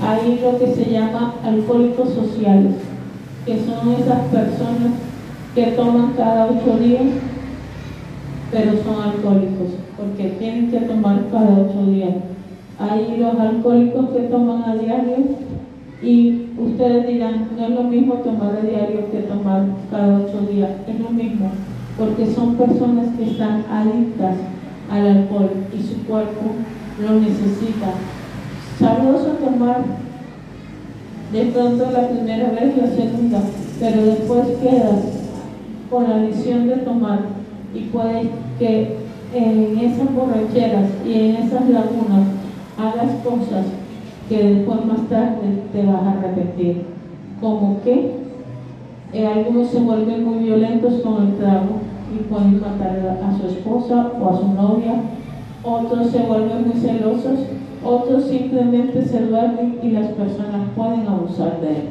Hay 0.03 0.39
lo 0.41 0.57
que 0.57 0.73
se 0.73 0.91
llama 0.91 1.35
alcohólicos 1.43 2.09
sociales, 2.09 2.75
que 3.45 3.59
son 3.59 3.93
esas 3.93 4.21
personas 4.29 4.93
que 5.53 5.65
toman 5.71 6.13
cada 6.13 6.45
ocho 6.47 6.79
días, 6.79 7.03
pero 8.51 8.71
son 8.83 9.03
alcohólicos, 9.03 9.75
porque 9.97 10.35
tienen 10.39 10.71
que 10.71 10.79
tomar 10.81 11.25
cada 11.31 11.59
ocho 11.59 11.85
días. 11.91 12.15
Hay 12.79 13.17
los 13.17 13.39
alcohólicos 13.39 14.09
que 14.09 14.21
toman 14.21 14.63
a 14.63 14.75
diario 14.75 15.17
y 16.01 16.47
ustedes 16.57 17.07
dirán, 17.07 17.49
no 17.55 17.65
es 17.65 17.69
lo 17.71 17.83
mismo 17.83 18.15
tomar 18.15 18.55
a 18.55 18.65
diario 18.65 19.11
que 19.11 19.19
tomar 19.19 19.65
cada 19.91 20.19
ocho 20.19 20.47
días, 20.51 20.71
es 20.87 20.99
lo 20.99 21.11
mismo, 21.11 21.51
porque 21.97 22.25
son 22.33 22.55
personas 22.55 23.15
que 23.17 23.31
están 23.31 23.65
adictas 23.69 24.37
al 24.89 25.07
alcohol 25.07 25.51
y 25.77 25.83
su 25.83 26.03
cuerpo 26.07 26.55
lo 27.01 27.19
necesita. 27.19 27.93
Sabroso 28.79 29.37
tomar 29.43 29.83
de 31.31 31.45
pronto 31.45 31.91
la 31.91 32.09
primera 32.09 32.49
vez, 32.51 32.77
la 32.77 32.87
segunda, 32.87 33.41
pero 33.79 34.05
después 34.05 34.47
quedas 34.61 34.99
con 35.89 36.09
la 36.09 36.15
adicción 36.15 36.67
de 36.67 36.77
tomar 36.77 37.19
y 37.73 37.79
puede 37.85 38.29
que 38.59 38.97
en 39.33 39.77
esas 39.77 40.13
borracheras 40.13 40.89
y 41.05 41.13
en 41.13 41.35
esas 41.37 41.69
lagunas 41.69 42.27
hagas 42.77 43.11
cosas 43.23 43.65
que 44.27 44.43
después 44.43 44.85
más 44.85 45.07
tarde 45.09 45.63
te 45.71 45.85
vas 45.85 46.03
a 46.03 46.21
repetir. 46.21 46.83
Como 47.39 47.81
que 47.81 48.11
eh, 49.13 49.27
algunos 49.27 49.69
se 49.69 49.79
vuelven 49.79 50.25
muy 50.25 50.43
violentos 50.43 51.01
con 51.01 51.27
el 51.27 51.35
trago 51.37 51.79
y 52.13 52.23
pueden 52.23 52.59
matar 52.59 53.19
a 53.23 53.37
su 53.37 53.47
esposa 53.47 54.11
o 54.21 54.29
a 54.29 54.37
su 54.37 54.47
novia, 54.49 55.01
otros 55.63 56.07
se 56.07 56.19
vuelven 56.19 56.67
muy 56.67 56.79
celosos, 56.79 57.39
otros 57.83 58.25
simplemente 58.25 59.03
se 59.03 59.25
duermen 59.25 59.79
y 59.83 59.91
las 59.91 60.07
personas 60.07 60.69
pueden 60.75 61.07
abusar 61.07 61.59
de 61.61 61.69
él. 61.69 61.89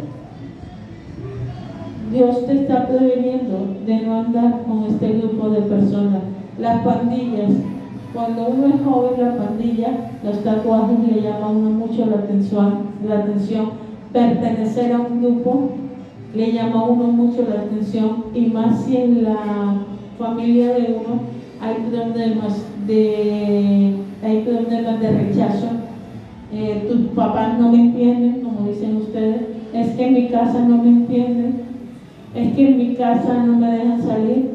Dios 2.13 2.47
te 2.47 2.63
está 2.63 2.89
preveniendo 2.89 3.59
de 3.87 4.01
no 4.03 4.21
andar 4.21 4.63
con 4.67 4.85
este 4.85 5.13
grupo 5.13 5.51
de 5.51 5.63
personas. 5.63 6.23
Las 6.59 6.83
pandillas 6.83 7.51
cuando 8.13 8.49
uno 8.49 8.67
es 8.67 8.83
joven, 8.83 9.25
la 9.25 9.37
pandilla, 9.37 10.11
los 10.25 10.43
tatuajes 10.43 10.99
le 10.99 11.23
llaman 11.23 11.43
a 11.43 11.49
uno 11.49 11.71
mucho 11.71 12.07
la 12.07 12.17
atención, 12.17 12.79
la 13.07 13.19
atención. 13.21 13.71
Pertenecer 14.13 14.93
a 14.93 15.01
un 15.01 15.23
grupo 15.23 15.71
le 16.35 16.53
llama 16.53 16.81
a 16.81 16.85
uno 16.85 17.05
mucho 17.05 17.47
la 17.49 17.61
atención 17.61 18.25
y 18.35 18.47
más 18.47 18.83
si 18.83 18.97
en 18.97 19.23
la 19.23 19.77
familia 20.19 20.75
de 20.75 21.01
uno 21.01 21.21
hay 21.61 21.77
problemas 21.89 22.65
de, 22.91 23.95
hay 24.23 24.43
problemas 24.43 25.01
de 25.01 25.11
rechazo. 25.11 25.69
Eh, 26.53 26.87
tus 26.89 27.13
papás 27.15 27.59
no 27.59 27.71
me 27.71 27.81
entienden, 27.81 28.41
como 28.41 28.69
dicen 28.69 28.97
ustedes, 28.97 29.43
es 29.73 29.91
que 29.91 30.07
en 30.07 30.15
mi 30.15 30.29
casa 30.29 30.61
no 30.61 30.83
me 30.83 30.89
entienden, 30.89 31.63
es 32.35 32.55
que 32.55 32.69
en 32.69 32.79
mi 32.79 32.95
casa 32.97 33.45
no 33.45 33.57
me 33.57 33.71
dejan 33.71 34.03
salir, 34.03 34.51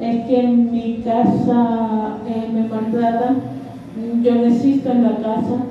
es 0.00 0.26
que 0.26 0.40
en 0.40 0.72
mi 0.72 1.02
casa 1.04 2.18
eh, 2.26 2.48
me 2.52 2.68
maltratan, 2.68 3.36
yo 4.22 4.34
no 4.34 4.44
existo 4.46 4.90
en 4.90 5.04
la 5.04 5.16
casa. 5.16 5.64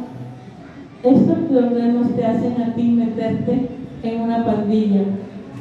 Estos 1.03 1.37
problemas 1.49 2.15
te 2.15 2.25
hacen 2.25 2.61
a 2.61 2.73
ti 2.73 2.83
meterte 2.83 3.69
en 4.03 4.21
una 4.21 4.45
pandilla. 4.45 5.03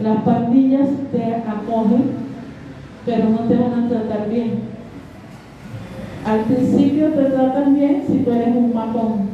Las 0.02 0.22
pandillas 0.22 0.88
te 1.12 1.34
acogen, 1.34 2.04
pero 3.04 3.30
no 3.30 3.38
te 3.38 3.56
van 3.56 3.84
a 3.84 3.88
tratar 3.88 4.28
bien. 4.30 4.75
Al 6.26 6.40
principio 6.40 7.10
te 7.10 7.24
tratan 7.24 7.74
bien 7.74 8.02
si 8.06 8.18
tú 8.18 8.32
eres 8.32 8.56
un 8.56 8.74
matón, 8.74 9.28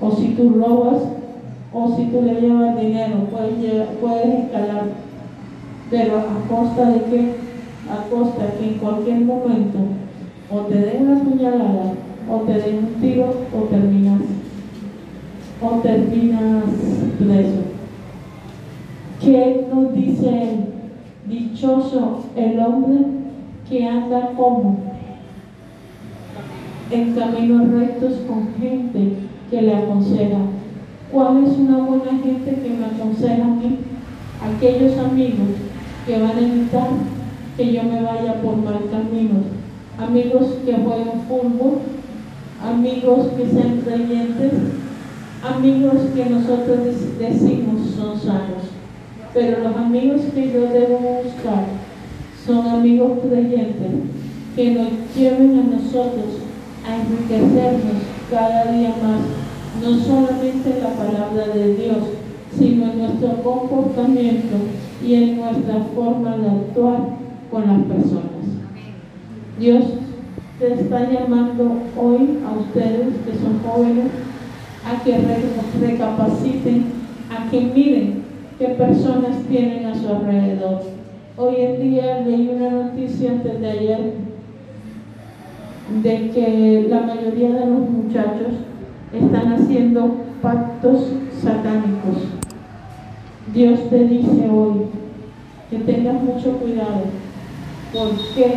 o 0.00 0.10
si 0.12 0.28
tú 0.34 0.50
robas, 0.50 1.02
o 1.72 1.96
si 1.96 2.04
tú 2.04 2.22
le 2.22 2.40
llevas 2.40 2.78
dinero, 2.78 3.26
puedes, 3.30 3.88
puedes 4.00 4.44
escalar. 4.44 4.84
Pero 5.90 6.18
a 6.18 6.48
costa 6.48 6.90
de 6.90 7.02
qué? 7.04 7.48
a 7.90 8.08
costa 8.10 8.54
que 8.58 8.66
en 8.66 8.78
cualquier 8.78 9.20
momento 9.20 9.78
o 10.50 10.60
te 10.60 10.78
den 10.78 11.08
una 11.08 11.20
puñalada 11.20 11.92
o 12.30 12.36
te 12.40 12.54
den 12.54 12.78
un 12.78 13.00
tiro 13.00 13.34
o 13.54 13.62
terminas 13.64 14.20
o 15.60 15.68
terminas 15.80 16.64
preso. 17.18 17.62
¿Qué 19.20 19.66
nos 19.72 19.94
dice 19.94 20.28
él? 20.28 20.64
Dichoso 21.26 22.24
el 22.36 22.60
hombre 22.60 23.06
que 23.68 23.86
anda 23.86 24.32
como 24.36 24.87
en 26.90 27.14
caminos 27.14 27.68
rectos 27.70 28.12
con 28.26 28.48
gente 28.58 29.12
que 29.50 29.62
le 29.62 29.74
aconseja. 29.74 30.38
¿Cuál 31.12 31.44
es 31.44 31.58
una 31.58 31.78
buena 31.78 32.18
gente 32.22 32.60
que 32.62 32.70
me 32.70 32.86
aconseja 32.86 33.44
a 33.44 33.48
mí? 33.48 33.78
Aquellos 34.42 34.98
amigos 34.98 35.48
que 36.06 36.18
van 36.18 36.36
a 36.36 36.40
evitar 36.40 36.88
que 37.56 37.72
yo 37.72 37.82
me 37.82 38.02
vaya 38.02 38.40
por 38.40 38.56
mal 38.56 38.80
camino. 38.90 39.40
Amigos 39.98 40.58
que 40.64 40.72
jueguen 40.72 41.22
fútbol, 41.28 41.78
amigos 42.62 43.26
que 43.36 43.46
sean 43.48 43.80
creyentes, 43.84 44.52
amigos 45.42 45.94
que 46.14 46.24
nosotros 46.26 46.78
decimos 47.18 47.90
son 47.96 48.18
sanos. 48.18 48.68
Pero 49.34 49.64
los 49.64 49.76
amigos 49.76 50.20
que 50.34 50.52
yo 50.52 50.60
debo 50.72 51.22
buscar 51.22 51.64
son 52.46 52.66
amigos 52.66 53.18
creyentes 53.28 53.92
que 54.56 54.70
nos 54.70 54.88
lleven 55.14 55.58
a 55.58 55.76
nosotros 55.76 56.47
a 56.88 56.96
enriquecernos 56.96 58.02
cada 58.30 58.72
día 58.72 58.94
más, 59.02 59.20
no 59.82 59.98
solamente 59.98 60.70
en 60.70 60.82
la 60.82 60.90
palabra 60.90 61.54
de 61.54 61.74
Dios, 61.74 61.98
sino 62.58 62.90
en 62.90 62.98
nuestro 62.98 63.42
comportamiento 63.42 64.56
y 65.04 65.14
en 65.14 65.36
nuestra 65.36 65.84
forma 65.94 66.36
de 66.38 66.48
actuar 66.48 67.00
con 67.50 67.66
las 67.66 67.82
personas. 67.82 68.24
Dios 69.58 69.84
te 70.58 70.72
está 70.72 71.10
llamando 71.10 71.72
hoy 71.96 72.38
a 72.46 72.58
ustedes 72.58 73.14
que 73.24 73.32
son 73.38 73.60
jóvenes 73.64 74.10
a 74.84 75.04
que 75.04 75.18
recapaciten, 75.80 76.86
a 77.30 77.50
que 77.50 77.60
miren 77.60 78.22
qué 78.58 78.68
personas 78.68 79.36
tienen 79.48 79.86
a 79.86 79.94
su 79.94 80.08
alrededor. 80.08 80.82
Hoy 81.36 81.54
en 81.58 81.82
día 81.82 82.20
leí 82.26 82.50
una 82.54 82.70
noticia 82.70 83.32
antes 83.32 83.60
de 83.60 83.70
ayer 83.70 84.12
de 86.02 86.30
que 86.30 86.86
la 86.88 87.00
mayoría 87.02 87.50
de 87.50 87.66
los 87.66 87.90
muchachos 87.90 88.54
están 89.12 89.52
haciendo 89.52 90.16
pactos 90.42 91.12
satánicos. 91.42 92.28
Dios 93.54 93.88
te 93.88 94.04
dice 94.04 94.48
hoy 94.50 94.86
que 95.70 95.78
tengas 95.78 96.22
mucho 96.22 96.52
cuidado 96.58 97.04
¿Por 97.92 98.10
qué? 98.34 98.52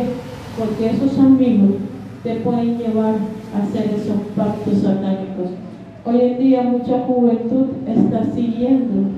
Porque 0.58 0.90
esos 0.90 1.18
amigos 1.18 1.76
te 2.22 2.34
pueden 2.36 2.76
llevar 2.76 3.14
a 3.54 3.62
hacer 3.62 3.94
esos 3.94 4.16
pactos 4.36 4.82
satánicos. 4.82 5.52
Hoy 6.04 6.20
en 6.20 6.38
día 6.38 6.62
mucha 6.64 7.00
juventud 7.06 7.68
está 7.86 8.24
siguiendo 8.34 9.08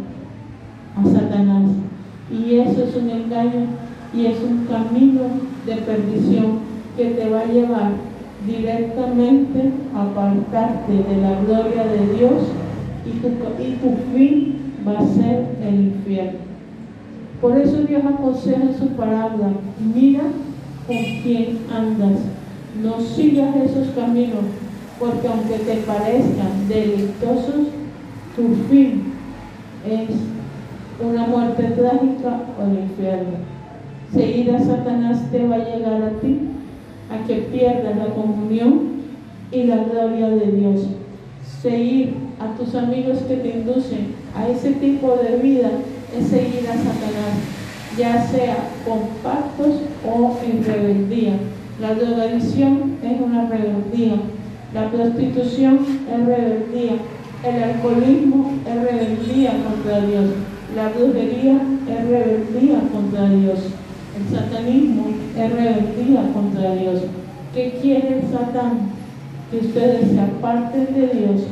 a 0.97 1.04
Satanás 1.04 1.64
y 2.30 2.59
eso 2.59 2.85
es 2.85 2.94
un 2.94 3.11
engaño 3.11 3.66
y 4.14 4.26
es 4.26 4.37
un 4.40 4.66
camino 4.66 5.23
de 5.66 5.75
perdición 5.76 6.74
que 6.96 7.04
te 7.10 7.28
va 7.28 7.40
a 7.40 7.46
llevar 7.46 7.92
directamente 8.46 9.72
apartarte 9.94 10.92
de 10.92 11.16
la 11.20 11.40
gloria 11.40 11.84
de 11.84 12.16
Dios 12.16 12.42
y 13.06 13.10
tu, 13.20 13.28
y 13.62 13.76
tu 13.76 13.96
fin 14.12 14.54
va 14.86 14.98
a 14.98 15.06
ser 15.06 15.46
el 15.62 15.74
infierno. 15.74 16.40
Por 17.40 17.58
eso 17.58 17.78
Dios 17.82 18.02
aconseja 18.04 18.62
en 18.62 18.78
su 18.78 18.88
palabra, 18.88 19.52
mira 19.94 20.22
con 20.86 20.96
quién 21.22 21.58
andas, 21.74 22.20
no 22.82 23.00
sigas 23.00 23.56
esos 23.56 23.88
caminos, 23.94 24.44
porque 24.98 25.28
aunque 25.28 25.58
te 25.58 25.76
parezcan 25.82 26.68
delictosos, 26.68 27.68
tu 28.36 28.54
fin 28.70 29.14
es 29.86 30.10
una 31.04 31.26
muerte 31.26 31.62
trágica 31.62 32.40
o 32.58 32.62
el 32.62 32.84
infierno. 32.84 33.54
Seguir 34.12 34.54
a 34.54 34.60
Satanás 34.60 35.30
te 35.30 35.46
va 35.46 35.56
a 35.56 35.58
llegar 35.58 36.02
a 36.02 36.20
ti, 36.20 36.40
a 37.11 37.26
que 37.26 37.34
pierdas 37.34 37.96
la 37.96 38.14
comunión 38.14 38.94
y 39.50 39.64
la 39.64 39.76
gloria 39.84 40.30
de 40.30 40.52
Dios. 40.52 40.87
Seguir 41.62 42.14
a 42.40 42.56
tus 42.56 42.75
amigos 42.75 43.18
que 43.28 43.37
te 43.37 43.50
inducen 43.50 44.14
a 44.37 44.49
ese 44.49 44.73
tipo 44.73 45.16
de 45.16 45.37
vida 45.37 45.70
es 46.16 46.28
seguir 46.28 46.68
a 46.68 46.75
Satanás, 46.75 47.34
ya 47.96 48.26
sea 48.26 48.56
con 48.84 49.00
pactos 49.23 49.80
o 50.06 50.37
en 50.44 50.64
rebeldía. 50.64 51.32
La 51.80 51.94
drogadicción 51.94 52.99
es 53.02 53.20
una 53.20 53.49
rebeldía, 53.49 54.14
la 54.73 54.90
prostitución 54.90 55.78
es 56.11 56.26
rebeldía, 56.26 56.92
el 57.44 57.62
alcoholismo 57.62 58.52
es 58.66 58.75
rebeldía 58.75 59.52
contra 59.64 60.00
Dios, 60.06 60.25
la 60.75 60.88
brujería 60.90 61.61
es 61.88 62.08
rebeldía 62.08 62.80
contra 62.92 63.28
Dios, 63.28 63.58
el 64.16 64.37
satanismo 64.37 65.06
es 65.37 65.52
rebeldía 65.52 66.33
contra 66.33 66.75
Dios. 66.75 67.02
¿Qué 67.52 67.78
quiere 67.83 68.21
el 68.21 68.30
Satán? 68.30 68.90
Que 69.50 69.59
ustedes 69.59 70.11
se 70.11 70.21
aparten 70.21 70.94
de 70.94 71.06
Dios 71.09 71.42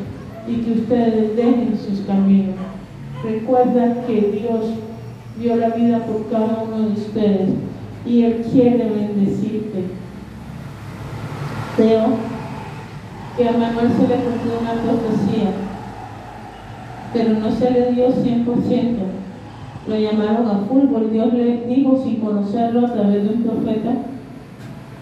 y 0.47 0.57
que 0.57 0.73
ustedes 0.73 1.37
dejen 1.37 1.79
sus 1.79 2.01
caminos. 2.07 2.55
Recuerda 3.25 4.05
que 4.07 4.41
Dios 4.41 4.67
dio 5.39 5.57
la 5.57 5.71
vida 5.71 6.01
por 6.01 6.29
cada 6.31 6.65
uno 6.65 6.89
de 6.89 6.93
ustedes 6.93 7.51
y 8.07 8.23
Él 8.25 8.45
quiere 8.51 8.91
bendecirte. 8.91 9.85
Creo 11.77 12.07
que 13.37 13.49
a 13.49 13.53
Manuel 13.53 13.89
se 13.93 14.09
le 14.09 14.23
cumplió 14.23 14.59
una 14.61 14.73
profecía, 14.73 15.51
pero 17.13 17.35
no 17.35 17.51
se 17.51 17.71
le 17.71 17.93
dio 17.93 18.09
100%. 18.09 19.22
Lo 19.89 19.97
llamaron 19.97 20.47
a 20.49 20.65
fútbol. 20.69 21.11
Dios 21.11 21.33
le 21.35 21.67
dijo, 21.67 22.03
sin 22.03 22.17
conocerlo 22.17 22.87
a 22.87 22.93
través 22.93 23.25
de 23.25 23.35
un 23.35 23.43
profeta, 23.43 23.95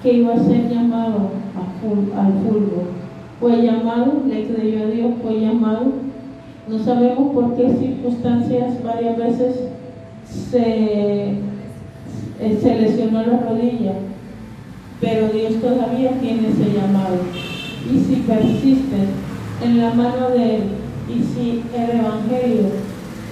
que 0.02 0.14
iba 0.14 0.34
a 0.34 0.38
ser 0.38 0.68
llamado 0.68 1.30
al 2.16 2.32
fútbol. 2.42 2.84
Fue 3.38 3.62
llamado, 3.62 4.22
le 4.26 4.46
creyó 4.46 4.84
a 4.84 4.86
Dios, 4.86 5.10
fue 5.22 5.40
llamado 5.40 6.10
no 6.70 6.78
sabemos 6.78 7.32
por 7.32 7.56
qué 7.56 7.68
circunstancias 7.80 8.80
varias 8.84 9.16
veces 9.18 9.56
se, 10.24 11.34
se 12.38 12.80
lesionó 12.80 13.26
la 13.26 13.38
rodilla, 13.38 13.94
pero 15.00 15.30
Dios 15.30 15.54
todavía 15.60 16.12
tiene 16.20 16.48
ese 16.48 16.72
llamado. 16.72 17.16
Y 17.92 17.98
si 17.98 18.20
persistes 18.20 19.08
en 19.64 19.78
la 19.78 19.94
mano 19.94 20.30
de 20.30 20.56
Él, 20.56 20.62
y 21.08 21.22
si 21.22 21.64
el 21.76 21.98
Evangelio 21.98 22.68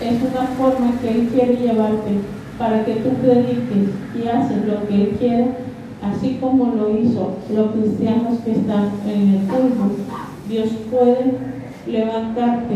es 0.01 0.23
una 0.23 0.47
forma 0.57 0.93
que 1.01 1.11
Él 1.11 1.29
quiere 1.33 1.57
llevarte 1.57 2.21
para 2.57 2.85
que 2.85 2.95
tú 2.95 3.11
prediques 3.21 3.91
y 4.15 4.29
haces 4.29 4.65
lo 4.67 4.87
que 4.87 4.95
Él 4.95 5.17
quiere, 5.19 5.47
así 6.03 6.39
como 6.41 6.75
lo 6.75 6.97
hizo 6.99 7.37
los 7.55 7.73
cristianos 7.73 8.39
que 8.45 8.53
están 8.53 8.91
en 9.07 9.35
el 9.35 9.41
pueblo, 9.47 9.91
Dios 10.49 10.69
puede 10.91 11.35
levantarte 11.87 12.75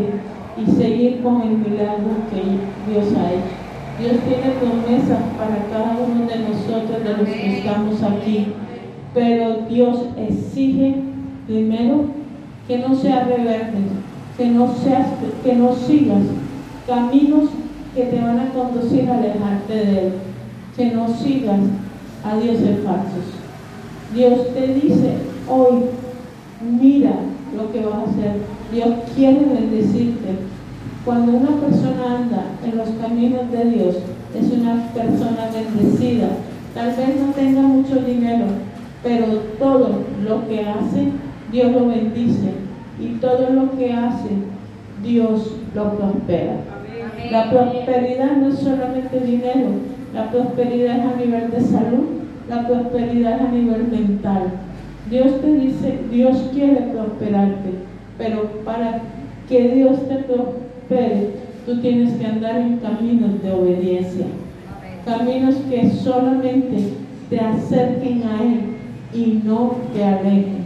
y 0.57 0.71
seguir 0.71 1.21
con 1.21 1.41
el 1.41 1.57
milagro 1.57 2.11
que 2.29 2.91
Dios 2.91 3.05
ha 3.17 3.31
hecho. 3.31 3.63
Dios 3.99 4.17
tiene 4.27 4.55
promesas 4.59 5.19
para 5.37 5.67
cada 5.69 5.97
uno 5.97 6.25
de 6.25 6.39
nosotros, 6.39 7.03
de 7.03 7.17
los 7.17 7.29
que 7.29 7.59
estamos 7.59 8.01
aquí, 8.01 8.47
pero 9.13 9.65
Dios 9.69 9.97
exige 10.17 10.95
primero 11.47 12.05
que 12.67 12.79
no 12.79 12.95
seas 12.95 13.27
rebelde, 13.27 13.81
que 14.37 14.47
no, 14.47 14.73
seas, 14.73 15.07
que 15.43 15.53
no 15.53 15.75
sigas 15.75 16.21
caminos 16.87 17.49
que 17.95 18.03
te 18.03 18.19
van 18.19 18.39
a 18.39 18.49
conducir 18.49 19.09
a 19.09 19.17
alejarte 19.17 19.73
de 19.73 20.07
Él, 20.07 20.13
que 20.75 20.91
no 20.91 21.07
sigas 21.07 21.59
a 22.23 22.37
dioses 22.37 22.83
falsos. 22.83 23.43
Dios 24.13 24.53
te 24.53 24.67
dice 24.73 25.17
hoy, 25.49 25.85
mira 26.61 27.13
lo 27.55 27.71
que 27.71 27.85
vas 27.85 27.95
a 27.95 28.11
hacer. 28.11 28.35
Dios 28.71 28.89
quiere 29.15 29.45
bendecirte. 29.45 30.29
Cuando 31.05 31.33
una 31.33 31.59
persona 31.59 32.17
anda 32.17 32.45
en 32.63 32.77
los 32.77 32.89
caminos 33.01 33.51
de 33.51 33.65
Dios, 33.65 33.95
es 34.33 34.51
una 34.51 34.87
persona 34.93 35.49
bendecida. 35.53 36.29
Tal 36.73 36.95
vez 36.95 37.19
no 37.19 37.33
tenga 37.33 37.61
mucho 37.61 37.95
dinero, 38.01 38.45
pero 39.03 39.25
todo 39.59 39.89
lo 40.25 40.47
que 40.47 40.61
hace, 40.61 41.11
Dios 41.51 41.71
lo 41.71 41.87
bendice. 41.87 42.53
Y 42.99 43.15
todo 43.19 43.49
lo 43.49 43.77
que 43.77 43.93
hace, 43.93 44.29
Dios 45.03 45.55
lo 45.75 45.97
prospera. 45.97 46.72
La 47.31 47.49
prosperidad 47.49 48.37
no 48.37 48.49
es 48.49 48.59
solamente 48.59 49.19
dinero, 49.19 49.69
la 50.13 50.29
prosperidad 50.29 50.99
es 50.99 51.05
a 51.05 51.17
nivel 51.17 51.51
de 51.51 51.61
salud, 51.61 52.05
la 52.49 52.67
prosperidad 52.67 53.35
es 53.35 53.41
a 53.41 53.51
nivel 53.51 53.87
mental. 53.87 54.51
Dios 55.09 55.41
te 55.41 55.53
dice, 55.53 55.99
Dios 56.11 56.49
quiere 56.53 56.81
prosperarte, 56.93 57.69
pero 58.17 58.43
para 58.65 59.01
que 59.47 59.69
Dios 59.69 60.07
te 60.07 60.15
prospere, 60.15 61.31
tú 61.65 61.79
tienes 61.81 62.13
que 62.13 62.25
andar 62.25 62.57
en 62.57 62.77
caminos 62.77 63.41
de 63.41 63.51
obediencia. 63.51 64.25
Caminos 65.05 65.55
que 65.69 65.89
solamente 65.91 66.93
te 67.29 67.39
acerquen 67.39 68.23
a 68.23 68.43
Él 68.43 68.59
y 69.13 69.41
no 69.45 69.75
te 69.93 70.03
alejen. 70.03 70.63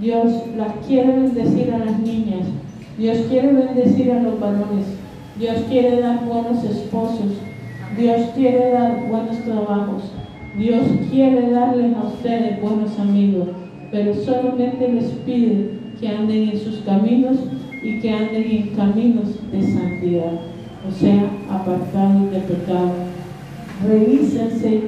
Dios 0.00 0.32
las 0.56 0.72
quiere 0.86 1.12
bendecir 1.12 1.72
a 1.72 1.78
las 1.78 1.98
niñas. 2.00 2.46
Dios 2.98 3.18
quiere 3.28 3.52
bendecir 3.52 4.12
a 4.12 4.20
los 4.20 4.38
varones. 4.38 5.05
Dios 5.38 5.56
quiere 5.68 6.00
dar 6.00 6.24
buenos 6.24 6.64
esposos. 6.64 7.40
Dios 7.96 8.30
quiere 8.34 8.70
dar 8.70 9.06
buenos 9.08 9.38
trabajos. 9.44 10.02
Dios 10.56 10.82
quiere 11.10 11.50
darles 11.50 11.94
a 11.96 12.04
ustedes 12.04 12.60
buenos 12.62 12.98
amigos 12.98 13.48
pero 13.90 14.14
solamente 14.14 14.92
les 14.92 15.10
pide 15.24 15.70
que 16.00 16.08
anden 16.08 16.50
en 16.50 16.58
sus 16.58 16.80
caminos 16.80 17.38
y 17.82 17.98
que 18.00 18.10
anden 18.10 18.50
en 18.50 18.68
caminos 18.76 19.28
de 19.50 19.62
santidad, 19.62 20.32
o 20.86 20.92
sea, 20.92 21.30
apartados 21.50 22.30
de 22.30 22.40
pecado. 22.40 22.92
Revísense, 23.86 24.82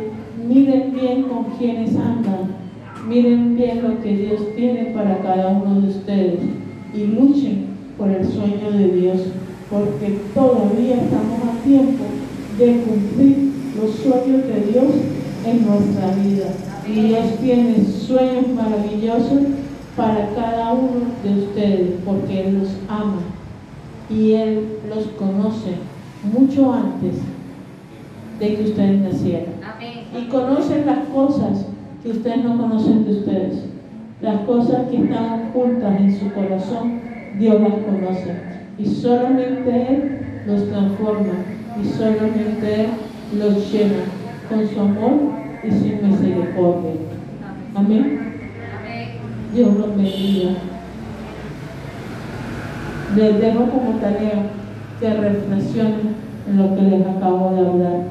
miren 0.46 0.92
bien 0.92 1.22
con 1.24 1.44
quienes 1.58 1.96
andan, 1.96 2.54
miren 3.08 3.56
bien 3.56 3.82
lo 3.82 4.02
que 4.02 4.16
Dios 4.16 4.54
tiene 4.56 4.86
para 4.86 5.18
cada 5.18 5.48
uno 5.48 5.80
de 5.80 5.88
ustedes 5.88 6.40
y 6.94 7.04
luchen 7.04 7.66
por 7.96 8.10
el 8.10 8.26
sueño 8.26 8.70
de 8.72 8.88
Dios, 8.88 9.20
porque 9.70 10.20
todavía 10.34 11.02
estamos 11.02 11.40
a 11.44 11.62
tiempo 11.62 12.04
de 12.58 12.80
cumplir 12.80 13.52
los 13.76 13.94
sueños 13.96 14.46
de 14.46 14.72
Dios 14.72 14.92
en 15.44 15.66
nuestra 15.66 16.14
vida. 16.14 16.46
Y 16.86 17.08
Dios 17.08 17.38
tiene 17.40 17.84
sueños 17.84 18.48
maravillosos 18.54 19.42
para 19.96 20.30
cada 20.34 20.72
uno 20.72 21.00
de 21.22 21.44
ustedes, 21.44 21.90
porque 22.04 22.48
Él 22.48 22.60
los 22.60 22.68
ama 22.88 23.20
y 24.08 24.32
Él 24.32 24.78
los 24.88 25.06
conoce 25.08 25.76
mucho 26.22 26.72
antes 26.72 27.16
de 28.40 28.54
que 28.54 28.62
ustedes 28.62 29.00
nacieran. 29.00 29.54
Y 30.16 30.28
conocen 30.28 30.86
las 30.86 31.08
cosas 31.08 31.66
que 32.02 32.10
ustedes 32.10 32.44
no 32.44 32.56
conocen 32.56 33.04
de 33.04 33.10
ustedes. 33.10 33.64
Las 34.22 34.40
cosas 34.40 34.88
que 34.90 34.96
están 34.96 35.50
ocultas 35.50 36.00
en 36.00 36.18
su 36.18 36.32
corazón, 36.32 37.00
Dios 37.38 37.60
las 37.60 37.74
conoce. 37.74 38.57
Y 38.78 38.86
solamente 38.86 39.70
Él 39.70 40.20
los 40.46 40.68
transforma 40.68 41.34
y 41.82 41.86
solamente 41.86 42.84
Él 42.84 42.88
los 43.38 43.72
llena 43.72 44.04
con 44.48 44.66
su 44.66 44.80
amor 44.80 45.12
y 45.64 45.70
sin 45.70 46.08
misericordia. 46.08 46.92
Amén. 47.74 48.20
Dios 49.52 49.76
los 49.76 49.96
bendiga. 49.96 50.50
Les 53.16 53.40
dejo 53.40 53.64
como 53.70 53.98
tarea 54.00 54.50
que 55.00 55.14
reflexionen 55.14 56.14
en 56.48 56.56
lo 56.56 56.74
que 56.76 56.82
les 56.82 57.06
acabo 57.06 57.54
de 57.54 57.66
hablar. 57.66 58.02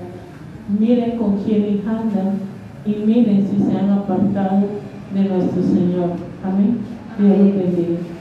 Miren 0.80 1.18
con 1.18 1.38
quién 1.38 1.82
andan 1.88 2.40
y 2.86 3.06
miren 3.06 3.48
si 3.48 3.64
se 3.64 3.78
han 3.78 3.92
apartado 3.92 4.64
de 5.14 5.22
nuestro 5.22 5.64
Señor. 5.64 6.12
Amén. 6.44 6.80
Dios 7.18 7.38
los 7.38 7.56
bendiga. 7.56 8.17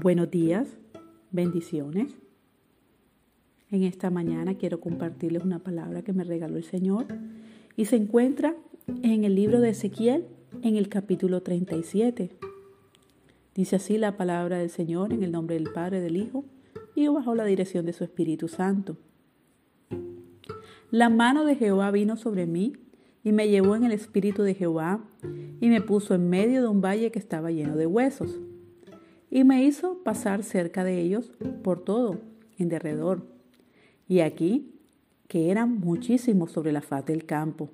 Buenos 0.00 0.30
días, 0.30 0.68
bendiciones. 1.32 2.14
En 3.68 3.82
esta 3.82 4.10
mañana 4.10 4.54
quiero 4.54 4.78
compartirles 4.78 5.42
una 5.42 5.58
palabra 5.58 6.02
que 6.02 6.12
me 6.12 6.22
regaló 6.22 6.56
el 6.56 6.62
Señor 6.62 7.06
y 7.74 7.86
se 7.86 7.96
encuentra 7.96 8.54
en 9.02 9.24
el 9.24 9.34
libro 9.34 9.60
de 9.60 9.70
Ezequiel 9.70 10.26
en 10.62 10.76
el 10.76 10.88
capítulo 10.88 11.42
37. 11.42 12.30
Dice 13.56 13.76
así 13.76 13.98
la 13.98 14.16
palabra 14.16 14.58
del 14.58 14.70
Señor 14.70 15.12
en 15.12 15.24
el 15.24 15.32
nombre 15.32 15.56
del 15.56 15.72
Padre, 15.72 16.00
del 16.00 16.16
Hijo 16.16 16.44
y 16.94 17.08
bajo 17.08 17.34
la 17.34 17.44
dirección 17.44 17.84
de 17.84 17.92
su 17.92 18.04
Espíritu 18.04 18.46
Santo. 18.46 18.98
La 20.92 21.08
mano 21.08 21.44
de 21.44 21.56
Jehová 21.56 21.90
vino 21.90 22.16
sobre 22.16 22.46
mí 22.46 22.74
y 23.24 23.32
me 23.32 23.48
llevó 23.48 23.74
en 23.74 23.82
el 23.82 23.92
espíritu 23.92 24.44
de 24.44 24.54
Jehová 24.54 25.04
y 25.60 25.68
me 25.68 25.80
puso 25.80 26.14
en 26.14 26.30
medio 26.30 26.62
de 26.62 26.68
un 26.68 26.80
valle 26.80 27.10
que 27.10 27.18
estaba 27.18 27.50
lleno 27.50 27.74
de 27.74 27.86
huesos 27.86 28.38
y 29.30 29.44
me 29.44 29.64
hizo 29.64 30.02
pasar 30.02 30.42
cerca 30.42 30.84
de 30.84 31.00
ellos 31.00 31.32
por 31.62 31.84
todo, 31.84 32.20
en 32.58 32.68
derredor. 32.68 33.26
Y 34.08 34.20
aquí, 34.20 34.74
que 35.28 35.50
eran 35.50 35.78
muchísimos 35.78 36.52
sobre 36.52 36.72
la 36.72 36.80
faz 36.80 37.04
del 37.04 37.26
campo, 37.26 37.70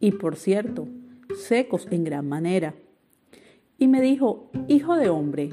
y 0.00 0.12
por 0.12 0.36
cierto, 0.36 0.86
secos 1.36 1.88
en 1.90 2.04
gran 2.04 2.28
manera. 2.28 2.74
Y 3.78 3.88
me 3.88 4.00
dijo, 4.00 4.50
Hijo 4.68 4.94
de 4.96 5.08
hombre, 5.08 5.50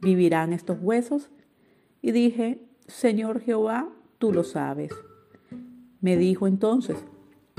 ¿vivirán 0.00 0.52
estos 0.52 0.78
huesos? 0.80 1.30
Y 2.00 2.12
dije, 2.12 2.66
Señor 2.86 3.40
Jehová, 3.40 3.88
tú 4.18 4.32
lo 4.32 4.44
sabes. 4.44 4.92
Me 6.00 6.16
dijo 6.16 6.46
entonces, 6.46 7.04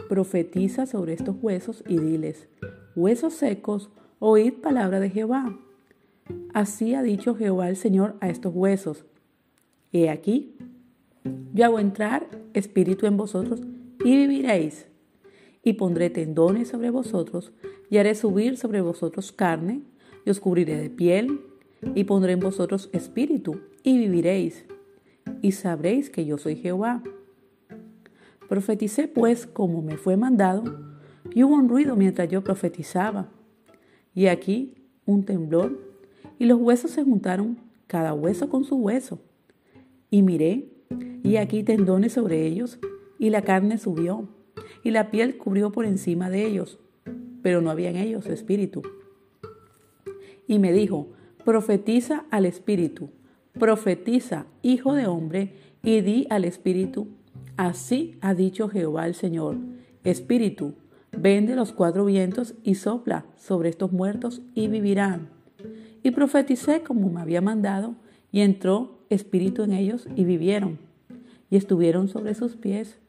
profetiza 0.08 0.86
sobre 0.86 1.14
estos 1.14 1.36
huesos 1.42 1.84
y 1.88 2.00
diles, 2.00 2.48
huesos 2.96 3.34
secos, 3.34 3.92
oíd 4.18 4.54
palabra 4.54 5.00
de 5.00 5.10
Jehová. 5.10 5.60
Así 6.54 6.94
ha 6.94 7.02
dicho 7.02 7.36
Jehová 7.36 7.70
el 7.70 7.76
Señor 7.76 8.16
a 8.22 8.30
estos 8.30 8.54
huesos. 8.54 9.06
He 9.92 10.10
aquí, 10.10 10.56
yo 11.54 11.66
hago 11.66 11.80
entrar 11.80 12.28
espíritu 12.54 13.06
en 13.06 13.18
vosotros 13.18 13.62
y 14.04 14.16
viviréis. 14.16 14.88
Y 15.64 15.74
pondré 15.74 16.10
tendones 16.10 16.70
sobre 16.70 16.90
vosotros 16.90 17.52
y 17.90 17.98
haré 17.98 18.16
subir 18.16 18.58
sobre 18.58 18.82
vosotros 18.82 19.32
carne 19.32 19.82
y 20.26 20.30
os 20.30 20.40
cubriré 20.40 20.78
de 20.78 20.90
piel 20.90 21.42
y 21.96 22.06
pondré 22.06 22.34
en 22.34 22.40
vosotros 22.40 22.90
espíritu 22.94 23.62
y 23.84 23.98
viviréis. 23.98 24.66
Y 25.42 25.52
sabréis 25.52 26.10
que 26.10 26.26
yo 26.26 26.38
soy 26.38 26.56
Jehová. 26.56 27.04
Profeticé 28.48 29.08
pues 29.08 29.46
como 29.46 29.82
me 29.82 29.98
fue 29.98 30.18
mandado 30.18 30.64
y 31.32 31.44
hubo 31.44 31.56
un 31.56 31.70
ruido 31.70 31.96
mientras 31.96 32.30
yo 32.30 32.44
profetizaba. 32.44 33.30
Y 34.16 34.28
aquí 34.28 34.76
un 35.06 35.24
temblor 35.24 35.89
y 36.40 36.46
los 36.46 36.60
huesos 36.60 36.92
se 36.92 37.04
juntaron, 37.04 37.58
cada 37.86 38.14
hueso 38.14 38.50
con 38.50 38.64
su 38.64 38.78
hueso. 38.78 39.20
Y 40.10 40.22
miré, 40.22 40.70
y 41.22 41.36
aquí 41.36 41.64
tendones 41.64 42.14
sobre 42.14 42.48
ellos, 42.48 42.80
y 43.20 43.30
la 43.30 43.42
carne 43.42 43.78
subió, 43.78 44.30
y 44.84 44.92
la 44.92 45.12
piel 45.12 45.38
cubrió 45.38 45.72
por 45.72 45.86
encima 45.86 46.30
de 46.30 46.48
ellos, 46.48 46.80
pero 47.44 47.62
no 47.62 47.70
había 47.70 47.90
en 47.90 47.98
ellos 47.98 48.26
espíritu. 48.26 48.82
Y 50.48 50.60
me 50.60 50.72
dijo, 50.72 51.10
profetiza 51.44 52.26
al 52.32 52.46
espíritu, 52.46 53.10
profetiza, 53.54 54.46
hijo 54.62 54.94
de 54.94 55.08
hombre, 55.08 55.54
y 55.84 56.00
di 56.02 56.26
al 56.30 56.46
espíritu, 56.46 57.10
así 57.58 58.18
ha 58.22 58.34
dicho 58.34 58.70
Jehová 58.70 59.08
el 59.08 59.14
Señor, 59.14 59.58
espíritu, 60.06 60.76
vende 61.12 61.56
los 61.56 61.74
cuatro 61.74 62.06
vientos 62.06 62.56
y 62.64 62.76
sopla 62.76 63.26
sobre 63.36 63.70
estos 63.70 63.92
muertos 63.92 64.42
y 64.56 64.70
vivirán. 64.70 65.39
Y 66.04 66.12
profeticé 66.12 66.82
como 66.82 67.10
me 67.10 67.22
había 67.22 67.42
mandado, 67.42 67.96
y 68.32 68.42
entró 68.42 69.00
espíritu 69.10 69.64
en 69.64 69.74
ellos 69.74 70.08
y 70.16 70.24
vivieron, 70.24 70.78
y 71.50 71.58
estuvieron 71.58 72.08
sobre 72.08 72.36
sus 72.36 72.56
pies 72.56 73.00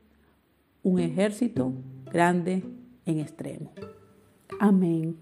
un 0.83 0.99
ejército 0.99 1.73
grande 2.11 2.65
en 3.05 3.21
extremo. 3.21 3.73
Amén. 4.59 5.17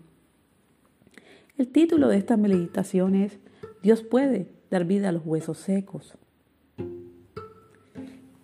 El 1.56 1.68
título 1.68 2.08
de 2.08 2.16
esta 2.16 2.36
meditación 2.36 3.16
es 3.16 3.38
Dios 3.82 4.02
puede 4.02 4.48
dar 4.70 4.84
vida 4.84 5.08
a 5.08 5.12
los 5.12 5.22
huesos 5.24 5.58
secos. 5.58 6.14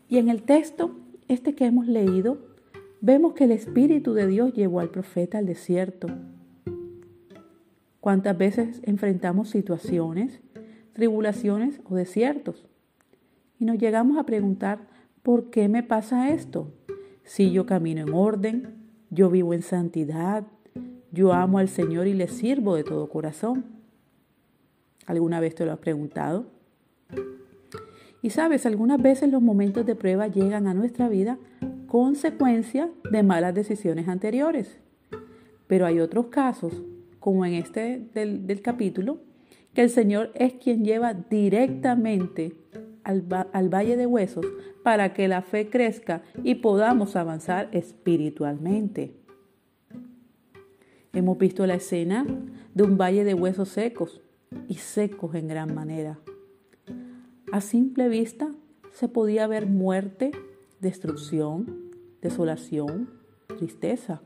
Y 0.09 0.19
en 0.19 0.29
el 0.29 0.43
texto, 0.43 0.97
este 1.29 1.55
que 1.55 1.67
hemos 1.67 1.87
leído, 1.87 2.39
vemos 3.01 3.35
que 3.35 3.45
el 3.45 3.53
Espíritu 3.53 4.15
de 4.15 4.27
Dios 4.27 4.53
llevó 4.53 4.81
al 4.81 4.91
profeta 4.91 5.39
al 5.39 5.47
desierto 5.47 6.09
¿Cuántas 8.05 8.37
veces 8.37 8.83
enfrentamos 8.83 9.49
situaciones, 9.49 10.43
tribulaciones 10.93 11.81
o 11.89 11.95
desiertos? 11.95 12.67
Y 13.59 13.65
nos 13.65 13.79
llegamos 13.79 14.19
a 14.19 14.27
preguntar, 14.27 14.81
¿por 15.23 15.49
qué 15.49 15.71
me 15.71 15.83
pasa 15.83 16.29
esto? 16.29 16.71
Si 17.23 17.51
yo 17.51 17.65
camino 17.65 18.03
en 18.03 18.13
orden, 18.13 18.75
yo 19.09 19.31
vivo 19.31 19.55
en 19.55 19.63
santidad, 19.63 20.45
yo 21.13 21.33
amo 21.33 21.57
al 21.57 21.71
Señor 21.71 22.07
y 22.07 22.13
le 22.13 22.29
sirvo 22.29 22.77
de 22.77 22.85
todo 22.85 23.09
corazón. 23.09 23.65
¿Alguna 25.07 25.41
vez 25.41 25.55
te 25.55 25.65
lo 25.65 25.73
has 25.73 25.79
preguntado? 25.79 26.45
Y 28.21 28.29
sabes, 28.29 28.67
algunas 28.67 29.01
veces 29.01 29.33
los 29.33 29.41
momentos 29.41 29.87
de 29.87 29.95
prueba 29.95 30.29
llegan 30.29 30.67
a 30.67 30.75
nuestra 30.75 31.09
vida 31.09 31.39
consecuencia 31.87 32.91
de 33.11 33.23
malas 33.23 33.55
decisiones 33.55 34.09
anteriores. 34.09 34.79
Pero 35.67 35.87
hay 35.87 36.01
otros 36.01 36.27
casos 36.27 36.83
como 37.25 37.47
en 37.47 37.55
este 37.55 38.07
del, 38.13 38.61
capítulo, 38.61 39.19
que 39.73 39.81
el 39.81 39.89
Señor 39.89 40.31
es 40.35 40.53
quien 40.57 40.85
lleva 40.85 41.15
directamente 41.15 42.55
al, 43.03 43.25
al, 43.51 43.71
valle 43.71 43.97
de 43.97 44.05
huesos 44.05 44.45
para 44.83 45.15
que 45.15 45.27
la 45.27 45.41
fe 45.41 45.71
crezca 45.71 46.21
y 46.43 46.57
podamos 46.57 47.17
avanzar 47.17 47.71
espiritualmente. 47.73 49.15
Hemos 51.15 51.39
visto 51.39 51.67
la 51.67 51.77
escena 51.77 52.27
de 52.75 52.83
un 52.83 52.99
valle 52.99 53.25
de 53.25 53.33
huesos 53.33 53.71
secos 53.71 54.21
y 54.69 54.75
secos 54.75 55.35
en 55.35 55.49
gran 55.49 55.75
manera. 55.75 56.19
A 57.53 57.63
simple 57.63 58.11
vista 58.11 58.51
se 58.93 59.09
podía 59.09 59.47
ver 59.47 59.65
muerte, 59.65 60.31
destrucción, 60.79 61.91
desolación, 62.21 63.09
tristeza. 63.57 64.21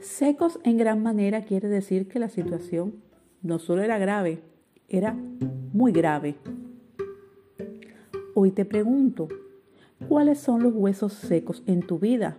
Secos 0.00 0.58
en 0.64 0.76
gran 0.76 1.02
manera 1.02 1.44
quiere 1.44 1.68
decir 1.68 2.08
que 2.08 2.18
la 2.18 2.28
situación 2.28 2.94
no 3.42 3.58
solo 3.58 3.82
era 3.82 3.98
grave, 3.98 4.42
era 4.88 5.12
muy 5.72 5.92
grave. 5.92 6.36
Hoy 8.34 8.50
te 8.50 8.64
pregunto, 8.64 9.28
¿cuáles 10.08 10.38
son 10.38 10.62
los 10.62 10.74
huesos 10.74 11.12
secos 11.12 11.62
en 11.66 11.82
tu 11.82 11.98
vida? 11.98 12.38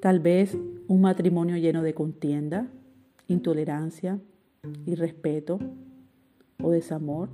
Tal 0.00 0.20
vez 0.20 0.56
un 0.86 1.00
matrimonio 1.00 1.56
lleno 1.56 1.82
de 1.82 1.94
contienda, 1.94 2.68
intolerancia, 3.26 4.20
irrespeto 4.86 5.58
o 6.62 6.70
desamor. 6.70 7.28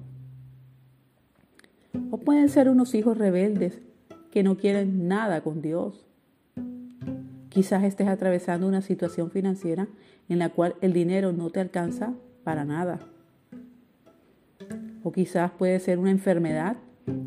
O 2.10 2.18
pueden 2.18 2.48
ser 2.48 2.68
unos 2.68 2.94
hijos 2.94 3.16
rebeldes 3.16 3.80
que 4.30 4.42
no 4.42 4.56
quieren 4.56 5.06
nada 5.06 5.42
con 5.42 5.62
Dios 5.62 6.06
Quizás 7.54 7.84
estés 7.84 8.08
atravesando 8.08 8.66
una 8.66 8.82
situación 8.82 9.30
financiera 9.30 9.86
en 10.28 10.40
la 10.40 10.48
cual 10.48 10.74
el 10.80 10.92
dinero 10.92 11.32
no 11.32 11.50
te 11.50 11.60
alcanza 11.60 12.12
para 12.42 12.64
nada. 12.64 12.98
O 15.04 15.12
quizás 15.12 15.52
puede 15.52 15.78
ser 15.78 16.00
una 16.00 16.10
enfermedad 16.10 16.78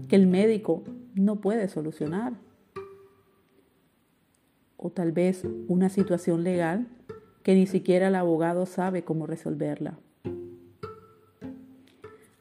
que 0.09 0.17
el 0.17 0.27
médico 0.27 0.83
no 1.15 1.37
puede 1.37 1.69
solucionar. 1.69 2.33
O 4.75 4.89
tal 4.89 5.13
vez 5.13 5.47
una 5.69 5.87
situación 5.87 6.43
legal 6.43 6.87
que 7.41 7.55
ni 7.55 7.65
siquiera 7.65 8.09
el 8.09 8.15
abogado 8.15 8.65
sabe 8.65 9.05
cómo 9.05 9.27
resolverla. 9.27 9.97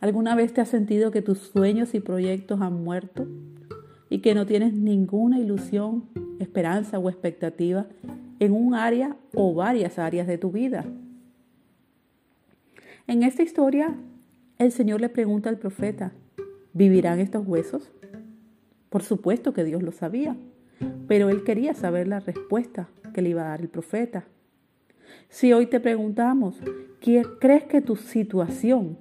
¿Alguna 0.01 0.35
vez 0.35 0.53
te 0.53 0.61
has 0.61 0.68
sentido 0.68 1.12
que 1.12 1.22
tus 1.22 1.38
sueños 1.38 1.94
y 1.94 2.01
proyectos 2.01 2.61
han 2.61 2.83
muerto 2.83 3.29
y 4.09 4.19
que 4.19 4.35
no 4.35 4.47
tienes 4.47 4.73
ninguna 4.73 5.38
ilusión 5.38 6.05
esperanza 6.38 6.99
o 6.99 7.09
expectativa 7.09 7.87
en 8.38 8.53
un 8.53 8.75
área 8.75 9.16
o 9.35 9.55
varias 9.55 9.99
áreas 9.99 10.27
de 10.27 10.38
tu 10.38 10.51
vida. 10.51 10.85
En 13.07 13.23
esta 13.23 13.42
historia, 13.42 13.95
el 14.59 14.73
Señor 14.73 15.01
le 15.01 15.09
pregunta 15.09 15.49
al 15.49 15.59
profeta, 15.59 16.12
¿vivirán 16.73 17.21
estos 17.21 17.47
huesos? 17.47 17.90
Por 18.90 19.03
supuesto 19.03 19.53
que 19.53 19.64
Dios 19.64 19.83
lo 19.83 19.92
sabía, 19.92 20.37
pero 21.07 21.29
él 21.29 21.45
quería 21.45 21.75
saber 21.75 22.09
la 22.09 22.21
respuesta 22.21 22.88
que 23.14 23.23
le 23.23 23.31
iba 23.31 23.42
a 23.42 23.49
dar 23.49 23.61
el 23.61 23.69
profeta. 23.69 24.25
Si 25.29 25.53
hoy 25.53 25.66
te 25.66 25.81
preguntamos, 25.81 26.57
¿crees 27.40 27.64
que 27.64 27.81
tu 27.81 27.97
situación 27.97 28.99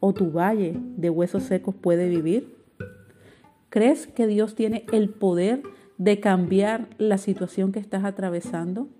o 0.00 0.12
tu 0.12 0.30
valle 0.30 0.74
de 0.96 1.10
huesos 1.10 1.44
secos 1.44 1.74
puede 1.74 2.08
vivir? 2.08 2.61
¿Crees 3.72 4.06
que 4.06 4.26
Dios 4.26 4.54
tiene 4.54 4.84
el 4.92 5.08
poder 5.08 5.62
de 5.96 6.20
cambiar 6.20 6.90
la 6.98 7.16
situación 7.16 7.72
que 7.72 7.80
estás 7.80 8.04
atravesando? 8.04 8.90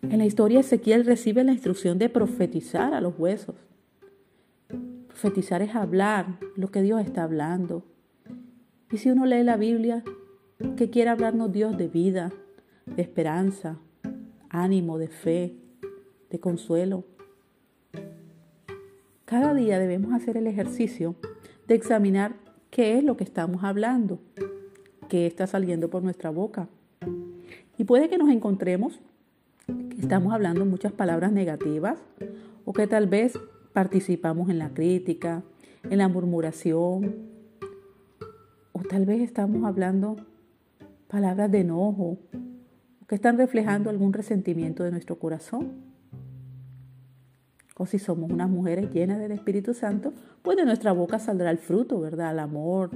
En 0.00 0.16
la 0.16 0.24
historia 0.24 0.60
Ezequiel 0.60 1.04
recibe 1.04 1.44
la 1.44 1.52
instrucción 1.52 1.98
de 1.98 2.08
profetizar 2.08 2.94
a 2.94 3.02
los 3.02 3.18
huesos. 3.18 3.56
Profetizar 5.08 5.60
es 5.60 5.74
hablar 5.74 6.38
lo 6.56 6.70
que 6.70 6.80
Dios 6.80 7.02
está 7.02 7.22
hablando. 7.22 7.84
Y 8.90 8.96
si 8.96 9.10
uno 9.10 9.26
lee 9.26 9.42
la 9.42 9.58
Biblia, 9.58 10.02
que 10.78 10.88
quiere 10.88 11.10
hablarnos 11.10 11.52
Dios 11.52 11.76
de 11.76 11.88
vida, 11.88 12.32
de 12.86 13.02
esperanza, 13.02 13.78
ánimo, 14.48 14.96
de 14.96 15.08
fe, 15.08 15.54
de 16.30 16.40
consuelo. 16.40 17.04
Cada 19.26 19.52
día 19.52 19.78
debemos 19.78 20.14
hacer 20.14 20.38
el 20.38 20.46
ejercicio 20.46 21.14
examinar 21.74 22.34
qué 22.70 22.98
es 22.98 23.04
lo 23.04 23.16
que 23.16 23.24
estamos 23.24 23.64
hablando, 23.64 24.20
qué 25.08 25.26
está 25.26 25.46
saliendo 25.46 25.90
por 25.90 26.02
nuestra 26.02 26.30
boca. 26.30 26.68
Y 27.78 27.84
puede 27.84 28.08
que 28.08 28.18
nos 28.18 28.30
encontremos 28.30 29.00
que 29.66 30.00
estamos 30.00 30.32
hablando 30.32 30.64
muchas 30.64 30.92
palabras 30.92 31.32
negativas 31.32 31.98
o 32.64 32.72
que 32.72 32.86
tal 32.86 33.06
vez 33.06 33.38
participamos 33.72 34.50
en 34.50 34.58
la 34.58 34.70
crítica, 34.70 35.42
en 35.88 35.98
la 35.98 36.08
murmuración, 36.08 37.16
o 38.72 38.80
tal 38.80 39.06
vez 39.06 39.20
estamos 39.20 39.64
hablando 39.64 40.16
palabras 41.08 41.50
de 41.50 41.60
enojo, 41.60 42.18
que 43.06 43.14
están 43.14 43.36
reflejando 43.36 43.90
algún 43.90 44.12
resentimiento 44.12 44.82
de 44.84 44.90
nuestro 44.90 45.18
corazón. 45.18 45.91
O 47.76 47.86
si 47.86 47.98
somos 47.98 48.30
unas 48.30 48.50
mujeres 48.50 48.90
llenas 48.92 49.18
del 49.18 49.32
Espíritu 49.32 49.74
Santo, 49.74 50.12
pues 50.42 50.56
de 50.56 50.64
nuestra 50.64 50.92
boca 50.92 51.18
saldrá 51.18 51.50
el 51.50 51.58
fruto, 51.58 52.00
¿verdad? 52.00 52.32
El 52.32 52.38
amor, 52.38 52.90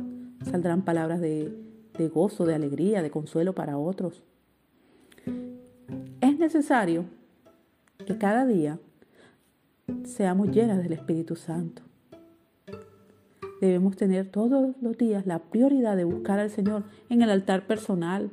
saldrán 0.44 0.82
palabras 0.82 1.20
de, 1.20 1.52
de 1.96 2.08
gozo, 2.08 2.44
de 2.44 2.54
alegría, 2.54 3.02
de 3.02 3.10
consuelo 3.10 3.54
para 3.54 3.78
otros. 3.78 4.22
Es 6.20 6.38
necesario 6.38 7.04
que 8.06 8.18
cada 8.18 8.46
día 8.46 8.78
seamos 10.04 10.50
llenas 10.50 10.82
del 10.82 10.92
Espíritu 10.92 11.36
Santo. 11.36 11.82
Debemos 13.60 13.96
tener 13.96 14.30
todos 14.30 14.76
los 14.82 14.98
días 14.98 15.26
la 15.26 15.38
prioridad 15.38 15.96
de 15.96 16.04
buscar 16.04 16.38
al 16.38 16.50
Señor 16.50 16.84
en 17.08 17.22
el 17.22 17.30
altar 17.30 17.66
personal, 17.66 18.30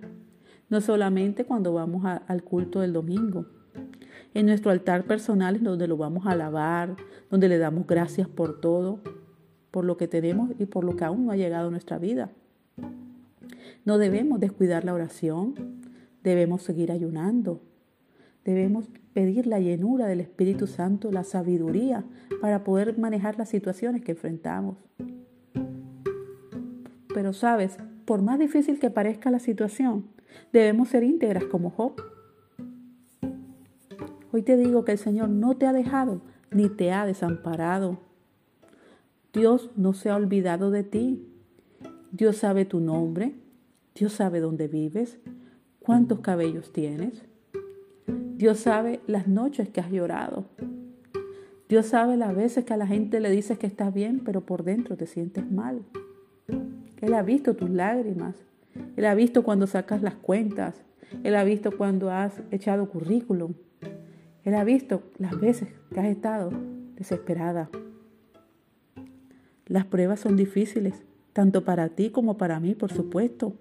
no 0.69 0.81
solamente 0.81 1.45
cuando 1.45 1.73
vamos 1.73 2.03
al 2.05 2.43
culto 2.43 2.81
del 2.81 2.93
domingo. 2.93 3.45
En 4.33 4.47
nuestro 4.47 4.71
altar 4.71 5.05
personal 5.05 5.61
donde 5.63 5.87
lo 5.87 5.97
vamos 5.97 6.25
a 6.25 6.31
alabar, 6.31 6.95
donde 7.29 7.47
le 7.47 7.57
damos 7.57 7.85
gracias 7.85 8.27
por 8.27 8.59
todo, 8.59 8.99
por 9.71 9.85
lo 9.85 9.97
que 9.97 10.07
tenemos 10.07 10.51
y 10.59 10.65
por 10.65 10.83
lo 10.83 10.95
que 10.95 11.03
aún 11.03 11.25
no 11.25 11.31
ha 11.31 11.35
llegado 11.35 11.67
a 11.67 11.71
nuestra 11.71 11.97
vida. 11.97 12.31
No 13.85 13.97
debemos 13.97 14.39
descuidar 14.39 14.85
la 14.85 14.93
oración, 14.93 15.55
debemos 16.23 16.61
seguir 16.61 16.91
ayunando, 16.91 17.61
debemos 18.45 18.87
pedir 19.13 19.47
la 19.47 19.59
llenura 19.59 20.07
del 20.07 20.21
Espíritu 20.21 20.67
Santo, 20.67 21.11
la 21.11 21.23
sabiduría 21.23 22.03
para 22.41 22.63
poder 22.63 22.97
manejar 22.97 23.37
las 23.37 23.49
situaciones 23.49 24.01
que 24.01 24.11
enfrentamos. 24.13 24.77
Pero 27.13 27.33
sabes, 27.33 27.77
por 28.05 28.21
más 28.21 28.39
difícil 28.39 28.79
que 28.79 28.89
parezca 28.89 29.31
la 29.31 29.39
situación, 29.39 30.05
debemos 30.51 30.89
ser 30.89 31.03
íntegras 31.03 31.45
como 31.45 31.69
Job. 31.69 32.12
Hoy 34.35 34.41
te 34.41 34.57
digo 34.57 34.83
que 34.83 34.93
el 34.93 34.97
Señor 34.97 35.29
no 35.29 35.57
te 35.57 35.67
ha 35.67 35.73
dejado 35.73 36.21
ni 36.49 36.67
te 36.67 36.91
ha 36.91 37.05
desamparado. 37.05 37.99
Dios 39.31 39.69
no 39.75 39.93
se 39.93 40.09
ha 40.09 40.15
olvidado 40.15 40.71
de 40.71 40.83
ti. 40.83 41.27
Dios 42.11 42.37
sabe 42.37 42.65
tu 42.65 42.79
nombre. 42.79 43.35
Dios 43.93 44.13
sabe 44.13 44.39
dónde 44.39 44.67
vives, 44.67 45.19
cuántos 45.79 46.21
cabellos 46.21 46.73
tienes. 46.73 47.21
Dios 48.35 48.57
sabe 48.57 49.01
las 49.05 49.27
noches 49.27 49.69
que 49.69 49.81
has 49.81 49.91
llorado. 49.91 50.45
Dios 51.69 51.85
sabe 51.85 52.17
las 52.17 52.35
veces 52.35 52.65
que 52.65 52.73
a 52.73 52.77
la 52.77 52.87
gente 52.87 53.19
le 53.19 53.29
dices 53.29 53.59
que 53.59 53.67
estás 53.67 53.93
bien, 53.93 54.19
pero 54.25 54.41
por 54.41 54.63
dentro 54.63 54.97
te 54.97 55.05
sientes 55.05 55.49
mal. 55.51 55.83
Él 57.01 57.13
ha 57.13 57.21
visto 57.21 57.55
tus 57.55 57.69
lágrimas. 57.69 58.35
Él 58.95 59.05
ha 59.05 59.13
visto 59.13 59.43
cuando 59.43 59.67
sacas 59.67 60.01
las 60.01 60.15
cuentas. 60.15 60.81
Él 61.23 61.35
ha 61.35 61.43
visto 61.43 61.77
cuando 61.77 62.09
has 62.09 62.41
echado 62.49 62.89
currículum. 62.89 63.53
Él 64.43 64.55
ha 64.55 64.63
visto 64.63 65.03
las 65.17 65.39
veces 65.39 65.69
que 65.93 65.99
has 65.99 66.07
estado 66.07 66.51
desesperada. 66.95 67.69
Las 69.67 69.85
pruebas 69.85 70.19
son 70.19 70.35
difíciles, 70.35 71.03
tanto 71.31 71.63
para 71.63 71.89
ti 71.89 72.09
como 72.09 72.37
para 72.37 72.59
mí, 72.59 72.75
por 72.75 72.91
supuesto. 72.91 73.53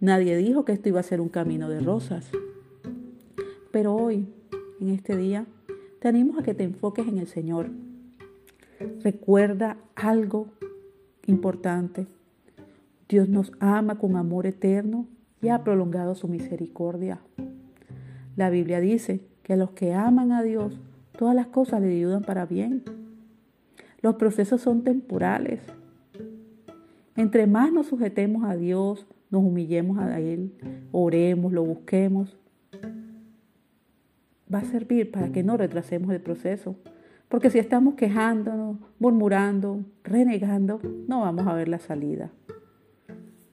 Nadie 0.00 0.36
dijo 0.36 0.64
que 0.64 0.72
esto 0.72 0.88
iba 0.88 1.00
a 1.00 1.04
ser 1.04 1.20
un 1.20 1.28
camino 1.28 1.68
de 1.68 1.80
rosas. 1.80 2.30
Pero 3.70 3.94
hoy, 3.94 4.26
en 4.80 4.88
este 4.88 5.16
día, 5.16 5.46
te 6.00 6.08
animo 6.08 6.38
a 6.38 6.42
que 6.42 6.54
te 6.54 6.64
enfoques 6.64 7.06
en 7.06 7.18
el 7.18 7.28
Señor. 7.28 7.70
Recuerda 9.02 9.76
algo 9.94 10.48
importante. 11.26 12.06
Dios 13.08 13.28
nos 13.28 13.52
ama 13.60 13.98
con 13.98 14.16
amor 14.16 14.46
eterno 14.46 15.06
y 15.42 15.48
ha 15.48 15.62
prolongado 15.62 16.14
su 16.14 16.26
misericordia. 16.26 17.20
La 18.36 18.48
Biblia 18.48 18.80
dice 18.80 19.20
que 19.42 19.54
a 19.54 19.56
los 19.56 19.70
que 19.70 19.94
aman 19.94 20.32
a 20.32 20.42
Dios, 20.42 20.78
todas 21.16 21.34
las 21.34 21.48
cosas 21.48 21.80
le 21.80 21.88
ayudan 21.88 22.22
para 22.22 22.46
bien. 22.46 22.82
Los 24.00 24.16
procesos 24.16 24.60
son 24.60 24.82
temporales. 24.82 25.60
Entre 27.16 27.46
más 27.46 27.72
nos 27.72 27.86
sujetemos 27.86 28.44
a 28.44 28.56
Dios, 28.56 29.06
nos 29.30 29.42
humillemos 29.42 29.98
a 29.98 30.20
Él, 30.20 30.52
oremos, 30.92 31.52
lo 31.52 31.64
busquemos, 31.64 32.36
va 34.52 34.58
a 34.58 34.64
servir 34.64 35.10
para 35.10 35.32
que 35.32 35.42
no 35.42 35.56
retrasemos 35.56 36.10
el 36.12 36.20
proceso. 36.20 36.76
Porque 37.28 37.48
si 37.48 37.58
estamos 37.58 37.94
quejándonos, 37.94 38.76
murmurando, 38.98 39.84
renegando, 40.04 40.80
no 41.08 41.22
vamos 41.22 41.46
a 41.46 41.54
ver 41.54 41.68
la 41.68 41.78
salida. 41.78 42.30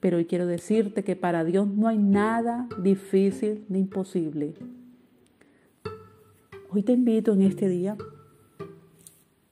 Pero 0.00 0.18
hoy 0.18 0.26
quiero 0.26 0.46
decirte 0.46 1.02
que 1.02 1.16
para 1.16 1.44
Dios 1.44 1.66
no 1.66 1.88
hay 1.88 1.98
nada 1.98 2.68
difícil 2.82 3.64
ni 3.68 3.80
imposible. 3.80 4.54
Hoy 6.72 6.84
te 6.84 6.92
invito 6.92 7.32
en 7.32 7.42
este 7.42 7.68
día 7.68 7.96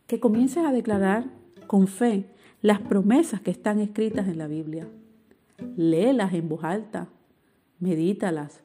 que 0.07 0.20
comiences 0.20 0.64
a 0.64 0.70
declarar 0.70 1.24
con 1.66 1.88
fe 1.88 2.26
las 2.62 2.81
promesas 2.81 3.40
que 3.40 3.50
están 3.50 3.81
escritas 3.81 4.28
en 4.28 4.38
la 4.38 4.46
Biblia. 4.46 4.87
Léelas 5.76 6.33
en 6.33 6.48
voz 6.48 6.62
alta, 6.62 7.09
medítalas, 7.81 8.61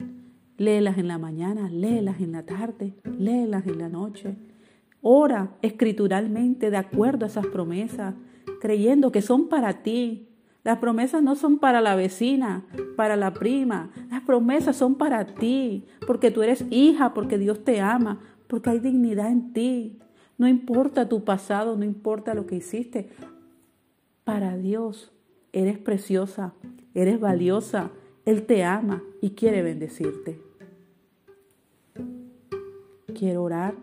léelas 0.57 0.99
en 0.99 1.07
la 1.07 1.17
mañana, 1.17 1.67
léelas 1.67 2.21
en 2.21 2.33
la 2.33 2.45
tarde, 2.45 2.93
léelas 3.17 3.65
en 3.65 3.79
la 3.79 3.89
noche. 3.89 4.35
Ora 5.01 5.57
escrituralmente 5.63 6.69
de 6.69 6.77
acuerdo 6.77 7.25
a 7.25 7.29
esas 7.29 7.47
promesas, 7.47 8.13
creyendo 8.61 9.11
que 9.11 9.23
son 9.23 9.49
para 9.49 9.81
ti. 9.81 10.27
Las 10.63 10.77
promesas 10.77 11.23
no 11.23 11.35
son 11.35 11.57
para 11.57 11.81
la 11.81 11.95
vecina, 11.95 12.67
para 12.95 13.15
la 13.15 13.33
prima. 13.33 13.89
Las 14.11 14.21
promesas 14.21 14.77
son 14.77 14.95
para 14.95 15.25
ti, 15.25 15.85
porque 16.05 16.29
tú 16.29 16.43
eres 16.43 16.65
hija, 16.69 17.15
porque 17.15 17.37
Dios 17.39 17.65
te 17.65 17.81
ama, 17.81 18.19
porque 18.53 18.69
hay 18.69 18.77
dignidad 18.77 19.31
en 19.31 19.51
ti. 19.51 19.97
No 20.37 20.47
importa 20.47 21.09
tu 21.09 21.23
pasado, 21.23 21.75
no 21.75 21.83
importa 21.83 22.35
lo 22.35 22.45
que 22.45 22.57
hiciste. 22.57 23.09
Para 24.23 24.57
Dios 24.57 25.11
eres 25.53 25.79
preciosa, 25.79 26.53
eres 26.93 27.19
valiosa, 27.19 27.89
Él 28.25 28.43
te 28.43 28.63
ama 28.63 29.01
y 29.21 29.31
quiere 29.31 29.63
bendecirte. 29.63 30.39
Quiero 33.17 33.41
orar 33.41 33.73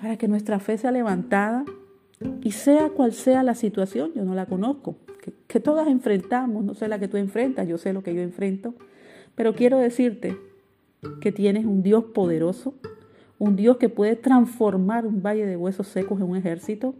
para 0.00 0.16
que 0.16 0.26
nuestra 0.26 0.58
fe 0.58 0.78
sea 0.78 0.90
levantada 0.90 1.66
y 2.42 2.52
sea 2.52 2.88
cual 2.88 3.12
sea 3.12 3.42
la 3.42 3.54
situación, 3.54 4.12
yo 4.14 4.24
no 4.24 4.34
la 4.34 4.46
conozco, 4.46 4.96
que, 5.46 5.60
todas 5.60 5.88
enfrentamos, 5.88 6.64
no 6.64 6.72
sé 6.72 6.88
la 6.88 6.98
que 6.98 7.08
tú 7.08 7.18
enfrentas, 7.18 7.68
yo 7.68 7.76
sé 7.76 7.92
lo 7.92 8.02
que 8.02 8.14
yo 8.14 8.22
enfrento, 8.22 8.74
pero 9.34 9.54
quiero 9.54 9.76
decirte 9.76 10.47
que 11.20 11.32
tienes 11.32 11.64
un 11.64 11.82
Dios 11.82 12.04
poderoso, 12.04 12.74
un 13.38 13.56
Dios 13.56 13.76
que 13.76 13.88
puede 13.88 14.16
transformar 14.16 15.06
un 15.06 15.22
valle 15.22 15.46
de 15.46 15.56
huesos 15.56 15.86
secos 15.86 16.20
en 16.20 16.28
un 16.28 16.36
ejército. 16.36 16.94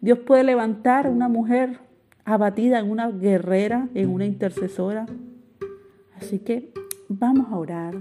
Dios 0.00 0.18
puede 0.20 0.44
levantar 0.44 1.06
a 1.06 1.10
una 1.10 1.28
mujer 1.28 1.78
abatida 2.24 2.78
en 2.78 2.90
una 2.90 3.10
guerrera, 3.10 3.88
en 3.94 4.10
una 4.10 4.26
intercesora. 4.26 5.06
Así 6.16 6.40
que 6.40 6.72
vamos 7.08 7.52
a 7.52 7.56
orar. 7.56 7.96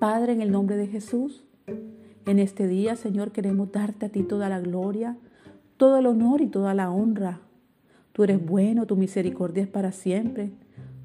Padre, 0.00 0.32
en 0.32 0.42
el 0.42 0.50
nombre 0.50 0.76
de 0.76 0.88
Jesús, 0.88 1.44
en 2.26 2.38
este 2.38 2.66
día, 2.66 2.96
Señor, 2.96 3.32
queremos 3.32 3.72
darte 3.72 4.06
a 4.06 4.08
ti 4.08 4.22
toda 4.22 4.48
la 4.48 4.60
gloria, 4.60 5.16
todo 5.76 5.96
el 5.98 6.06
honor 6.06 6.40
y 6.40 6.48
toda 6.48 6.74
la 6.74 6.90
honra. 6.90 7.40
Tú 8.12 8.24
eres 8.24 8.44
bueno, 8.44 8.86
tu 8.86 8.96
misericordia 8.96 9.62
es 9.62 9.68
para 9.68 9.92
siempre. 9.92 10.50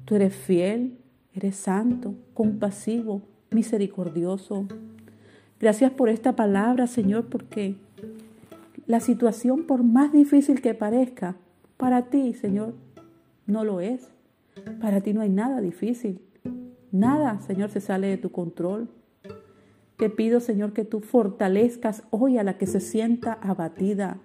Tú 0.04 0.16
eres 0.16 0.34
fiel, 0.34 0.98
eres 1.34 1.56
santo, 1.56 2.14
compasivo, 2.34 3.22
misericordioso. 3.50 4.66
Gracias 5.60 5.92
por 5.92 6.08
esta 6.08 6.36
palabra, 6.36 6.86
Señor, 6.86 7.26
porque 7.26 7.76
la 8.86 9.00
situación, 9.00 9.64
por 9.64 9.82
más 9.82 10.12
difícil 10.12 10.60
que 10.62 10.74
parezca, 10.74 11.36
para 11.76 12.06
ti, 12.06 12.34
Señor, 12.34 12.74
no 13.46 13.64
lo 13.64 13.80
es. 13.80 14.10
Para 14.80 15.00
ti 15.00 15.12
no 15.12 15.20
hay 15.20 15.28
nada 15.28 15.60
difícil. 15.60 16.20
Nada, 16.90 17.40
Señor, 17.40 17.70
se 17.70 17.80
sale 17.80 18.06
de 18.08 18.16
tu 18.16 18.30
control. 18.30 18.88
Te 19.96 20.10
pido, 20.10 20.40
Señor, 20.40 20.72
que 20.72 20.84
tú 20.84 21.00
fortalezcas 21.00 22.04
hoy 22.10 22.38
a 22.38 22.44
la 22.44 22.56
que 22.56 22.66
se 22.66 22.80
sienta 22.80 23.32
abatida. 23.34 24.18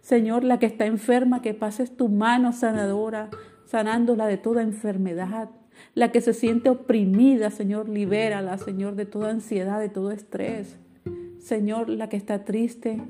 Señor, 0.00 0.44
la 0.44 0.58
que 0.58 0.66
está 0.66 0.86
enferma, 0.86 1.40
que 1.40 1.54
pases 1.54 1.96
tu 1.96 2.08
mano 2.08 2.52
sanadora, 2.52 3.30
sanándola 3.64 4.26
de 4.26 4.36
toda 4.36 4.62
enfermedad. 4.62 5.48
La 5.94 6.12
que 6.12 6.20
se 6.20 6.34
siente 6.34 6.70
oprimida, 6.70 7.50
Señor, 7.50 7.88
libérala, 7.88 8.58
Señor, 8.58 8.94
de 8.94 9.06
toda 9.06 9.30
ansiedad, 9.30 9.80
de 9.80 9.88
todo 9.88 10.10
estrés. 10.10 10.76
Señor, 11.38 11.88
la 11.88 12.08
que 12.08 12.16
está 12.16 12.44
triste, 12.44 13.00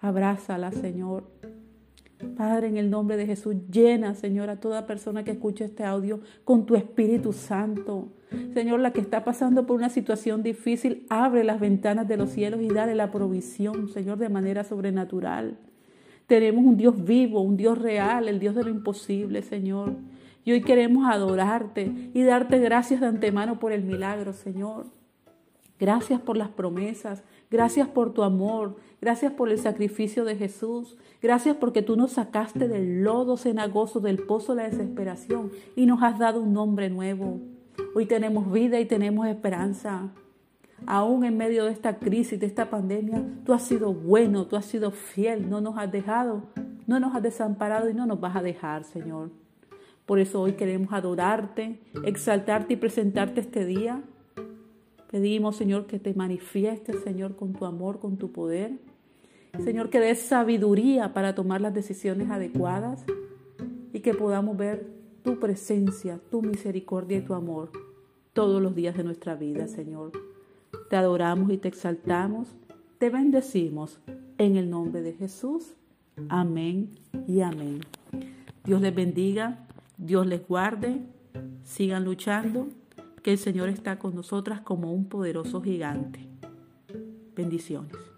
abrázala, 0.00 0.72
Señor. 0.72 1.24
Padre, 2.36 2.68
en 2.68 2.76
el 2.76 2.90
nombre 2.90 3.16
de 3.16 3.26
Jesús, 3.26 3.56
llena, 3.70 4.14
Señor, 4.14 4.48
a 4.48 4.60
toda 4.60 4.86
persona 4.86 5.24
que 5.24 5.32
escuche 5.32 5.64
este 5.64 5.84
audio 5.84 6.20
con 6.44 6.66
tu 6.66 6.76
Espíritu 6.76 7.32
Santo. 7.32 8.08
Señor, 8.54 8.80
la 8.80 8.92
que 8.92 9.00
está 9.00 9.24
pasando 9.24 9.66
por 9.66 9.76
una 9.76 9.90
situación 9.90 10.42
difícil, 10.42 11.06
abre 11.10 11.44
las 11.44 11.60
ventanas 11.60 12.08
de 12.08 12.16
los 12.16 12.30
cielos 12.30 12.60
y 12.62 12.68
dale 12.68 12.94
la 12.94 13.10
provisión, 13.10 13.88
Señor, 13.88 14.18
de 14.18 14.28
manera 14.28 14.64
sobrenatural. 14.64 15.58
Tenemos 16.26 16.64
un 16.64 16.76
Dios 16.76 17.04
vivo, 17.04 17.40
un 17.40 17.56
Dios 17.56 17.78
real, 17.78 18.28
el 18.28 18.38
Dios 18.38 18.54
de 18.54 18.64
lo 18.64 18.70
imposible, 18.70 19.42
Señor. 19.42 19.94
Y 20.44 20.52
hoy 20.52 20.62
queremos 20.62 21.08
adorarte 21.08 21.92
y 22.12 22.22
darte 22.24 22.58
gracias 22.58 23.00
de 23.00 23.06
antemano 23.06 23.58
por 23.58 23.72
el 23.72 23.84
milagro, 23.84 24.32
Señor. 24.32 24.86
Gracias 25.78 26.20
por 26.20 26.36
las 26.36 26.48
promesas, 26.48 27.24
gracias 27.50 27.88
por 27.88 28.12
tu 28.12 28.22
amor, 28.22 28.76
gracias 29.00 29.32
por 29.32 29.50
el 29.50 29.58
sacrificio 29.58 30.24
de 30.24 30.36
Jesús, 30.36 30.96
gracias 31.20 31.56
porque 31.56 31.82
tú 31.82 31.96
nos 31.96 32.12
sacaste 32.12 32.68
del 32.68 33.02
lodo 33.02 33.36
cenagoso, 33.36 33.98
del 33.98 34.18
pozo 34.18 34.54
de 34.54 34.62
la 34.62 34.68
desesperación 34.68 35.50
y 35.74 35.86
nos 35.86 36.00
has 36.04 36.20
dado 36.20 36.40
un 36.40 36.52
nombre 36.52 36.88
nuevo. 36.88 37.40
Hoy 37.96 38.06
tenemos 38.06 38.52
vida 38.52 38.78
y 38.78 38.84
tenemos 38.84 39.26
esperanza. 39.26 40.12
Aún 40.86 41.24
en 41.24 41.36
medio 41.36 41.64
de 41.64 41.72
esta 41.72 41.98
crisis, 41.98 42.38
de 42.38 42.46
esta 42.46 42.70
pandemia, 42.70 43.24
tú 43.44 43.52
has 43.52 43.62
sido 43.62 43.92
bueno, 43.92 44.46
tú 44.46 44.54
has 44.54 44.66
sido 44.66 44.92
fiel, 44.92 45.50
no 45.50 45.60
nos 45.60 45.78
has 45.78 45.90
dejado, 45.90 46.44
no 46.86 47.00
nos 47.00 47.14
has 47.14 47.22
desamparado 47.22 47.90
y 47.90 47.94
no 47.94 48.06
nos 48.06 48.20
vas 48.20 48.36
a 48.36 48.42
dejar, 48.42 48.84
Señor. 48.84 49.41
Por 50.12 50.18
eso 50.18 50.42
hoy 50.42 50.52
queremos 50.52 50.92
adorarte, 50.92 51.80
exaltarte 52.04 52.74
y 52.74 52.76
presentarte 52.76 53.40
este 53.40 53.64
día. 53.64 54.02
Pedimos, 55.10 55.56
Señor, 55.56 55.86
que 55.86 55.98
te 55.98 56.12
manifiestes, 56.12 57.00
Señor, 57.02 57.34
con 57.34 57.54
tu 57.54 57.64
amor, 57.64 57.98
con 57.98 58.18
tu 58.18 58.30
poder. 58.30 58.72
Señor, 59.64 59.88
que 59.88 60.00
des 60.00 60.20
sabiduría 60.20 61.14
para 61.14 61.34
tomar 61.34 61.62
las 61.62 61.72
decisiones 61.72 62.28
adecuadas 62.28 63.06
y 63.94 64.00
que 64.00 64.12
podamos 64.12 64.54
ver 64.58 64.86
tu 65.22 65.40
presencia, 65.40 66.20
tu 66.30 66.42
misericordia 66.42 67.16
y 67.16 67.22
tu 67.22 67.32
amor 67.32 67.72
todos 68.34 68.60
los 68.60 68.74
días 68.74 68.94
de 68.94 69.04
nuestra 69.04 69.34
vida, 69.34 69.66
Señor. 69.66 70.12
Te 70.90 70.96
adoramos 70.96 71.50
y 71.50 71.56
te 71.56 71.68
exaltamos, 71.68 72.54
te 72.98 73.08
bendecimos 73.08 73.98
en 74.36 74.58
el 74.58 74.68
nombre 74.68 75.00
de 75.00 75.14
Jesús. 75.14 75.72
Amén 76.28 76.90
y 77.26 77.40
amén. 77.40 77.80
Dios 78.64 78.82
les 78.82 78.94
bendiga, 78.94 79.66
Dios 79.96 80.26
les 80.26 80.46
guarde, 80.46 81.02
sigan 81.62 82.04
luchando, 82.04 82.68
que 83.22 83.32
el 83.32 83.38
Señor 83.38 83.68
está 83.68 83.98
con 83.98 84.14
nosotras 84.14 84.60
como 84.60 84.92
un 84.92 85.08
poderoso 85.08 85.62
gigante. 85.62 86.28
Bendiciones. 87.34 88.11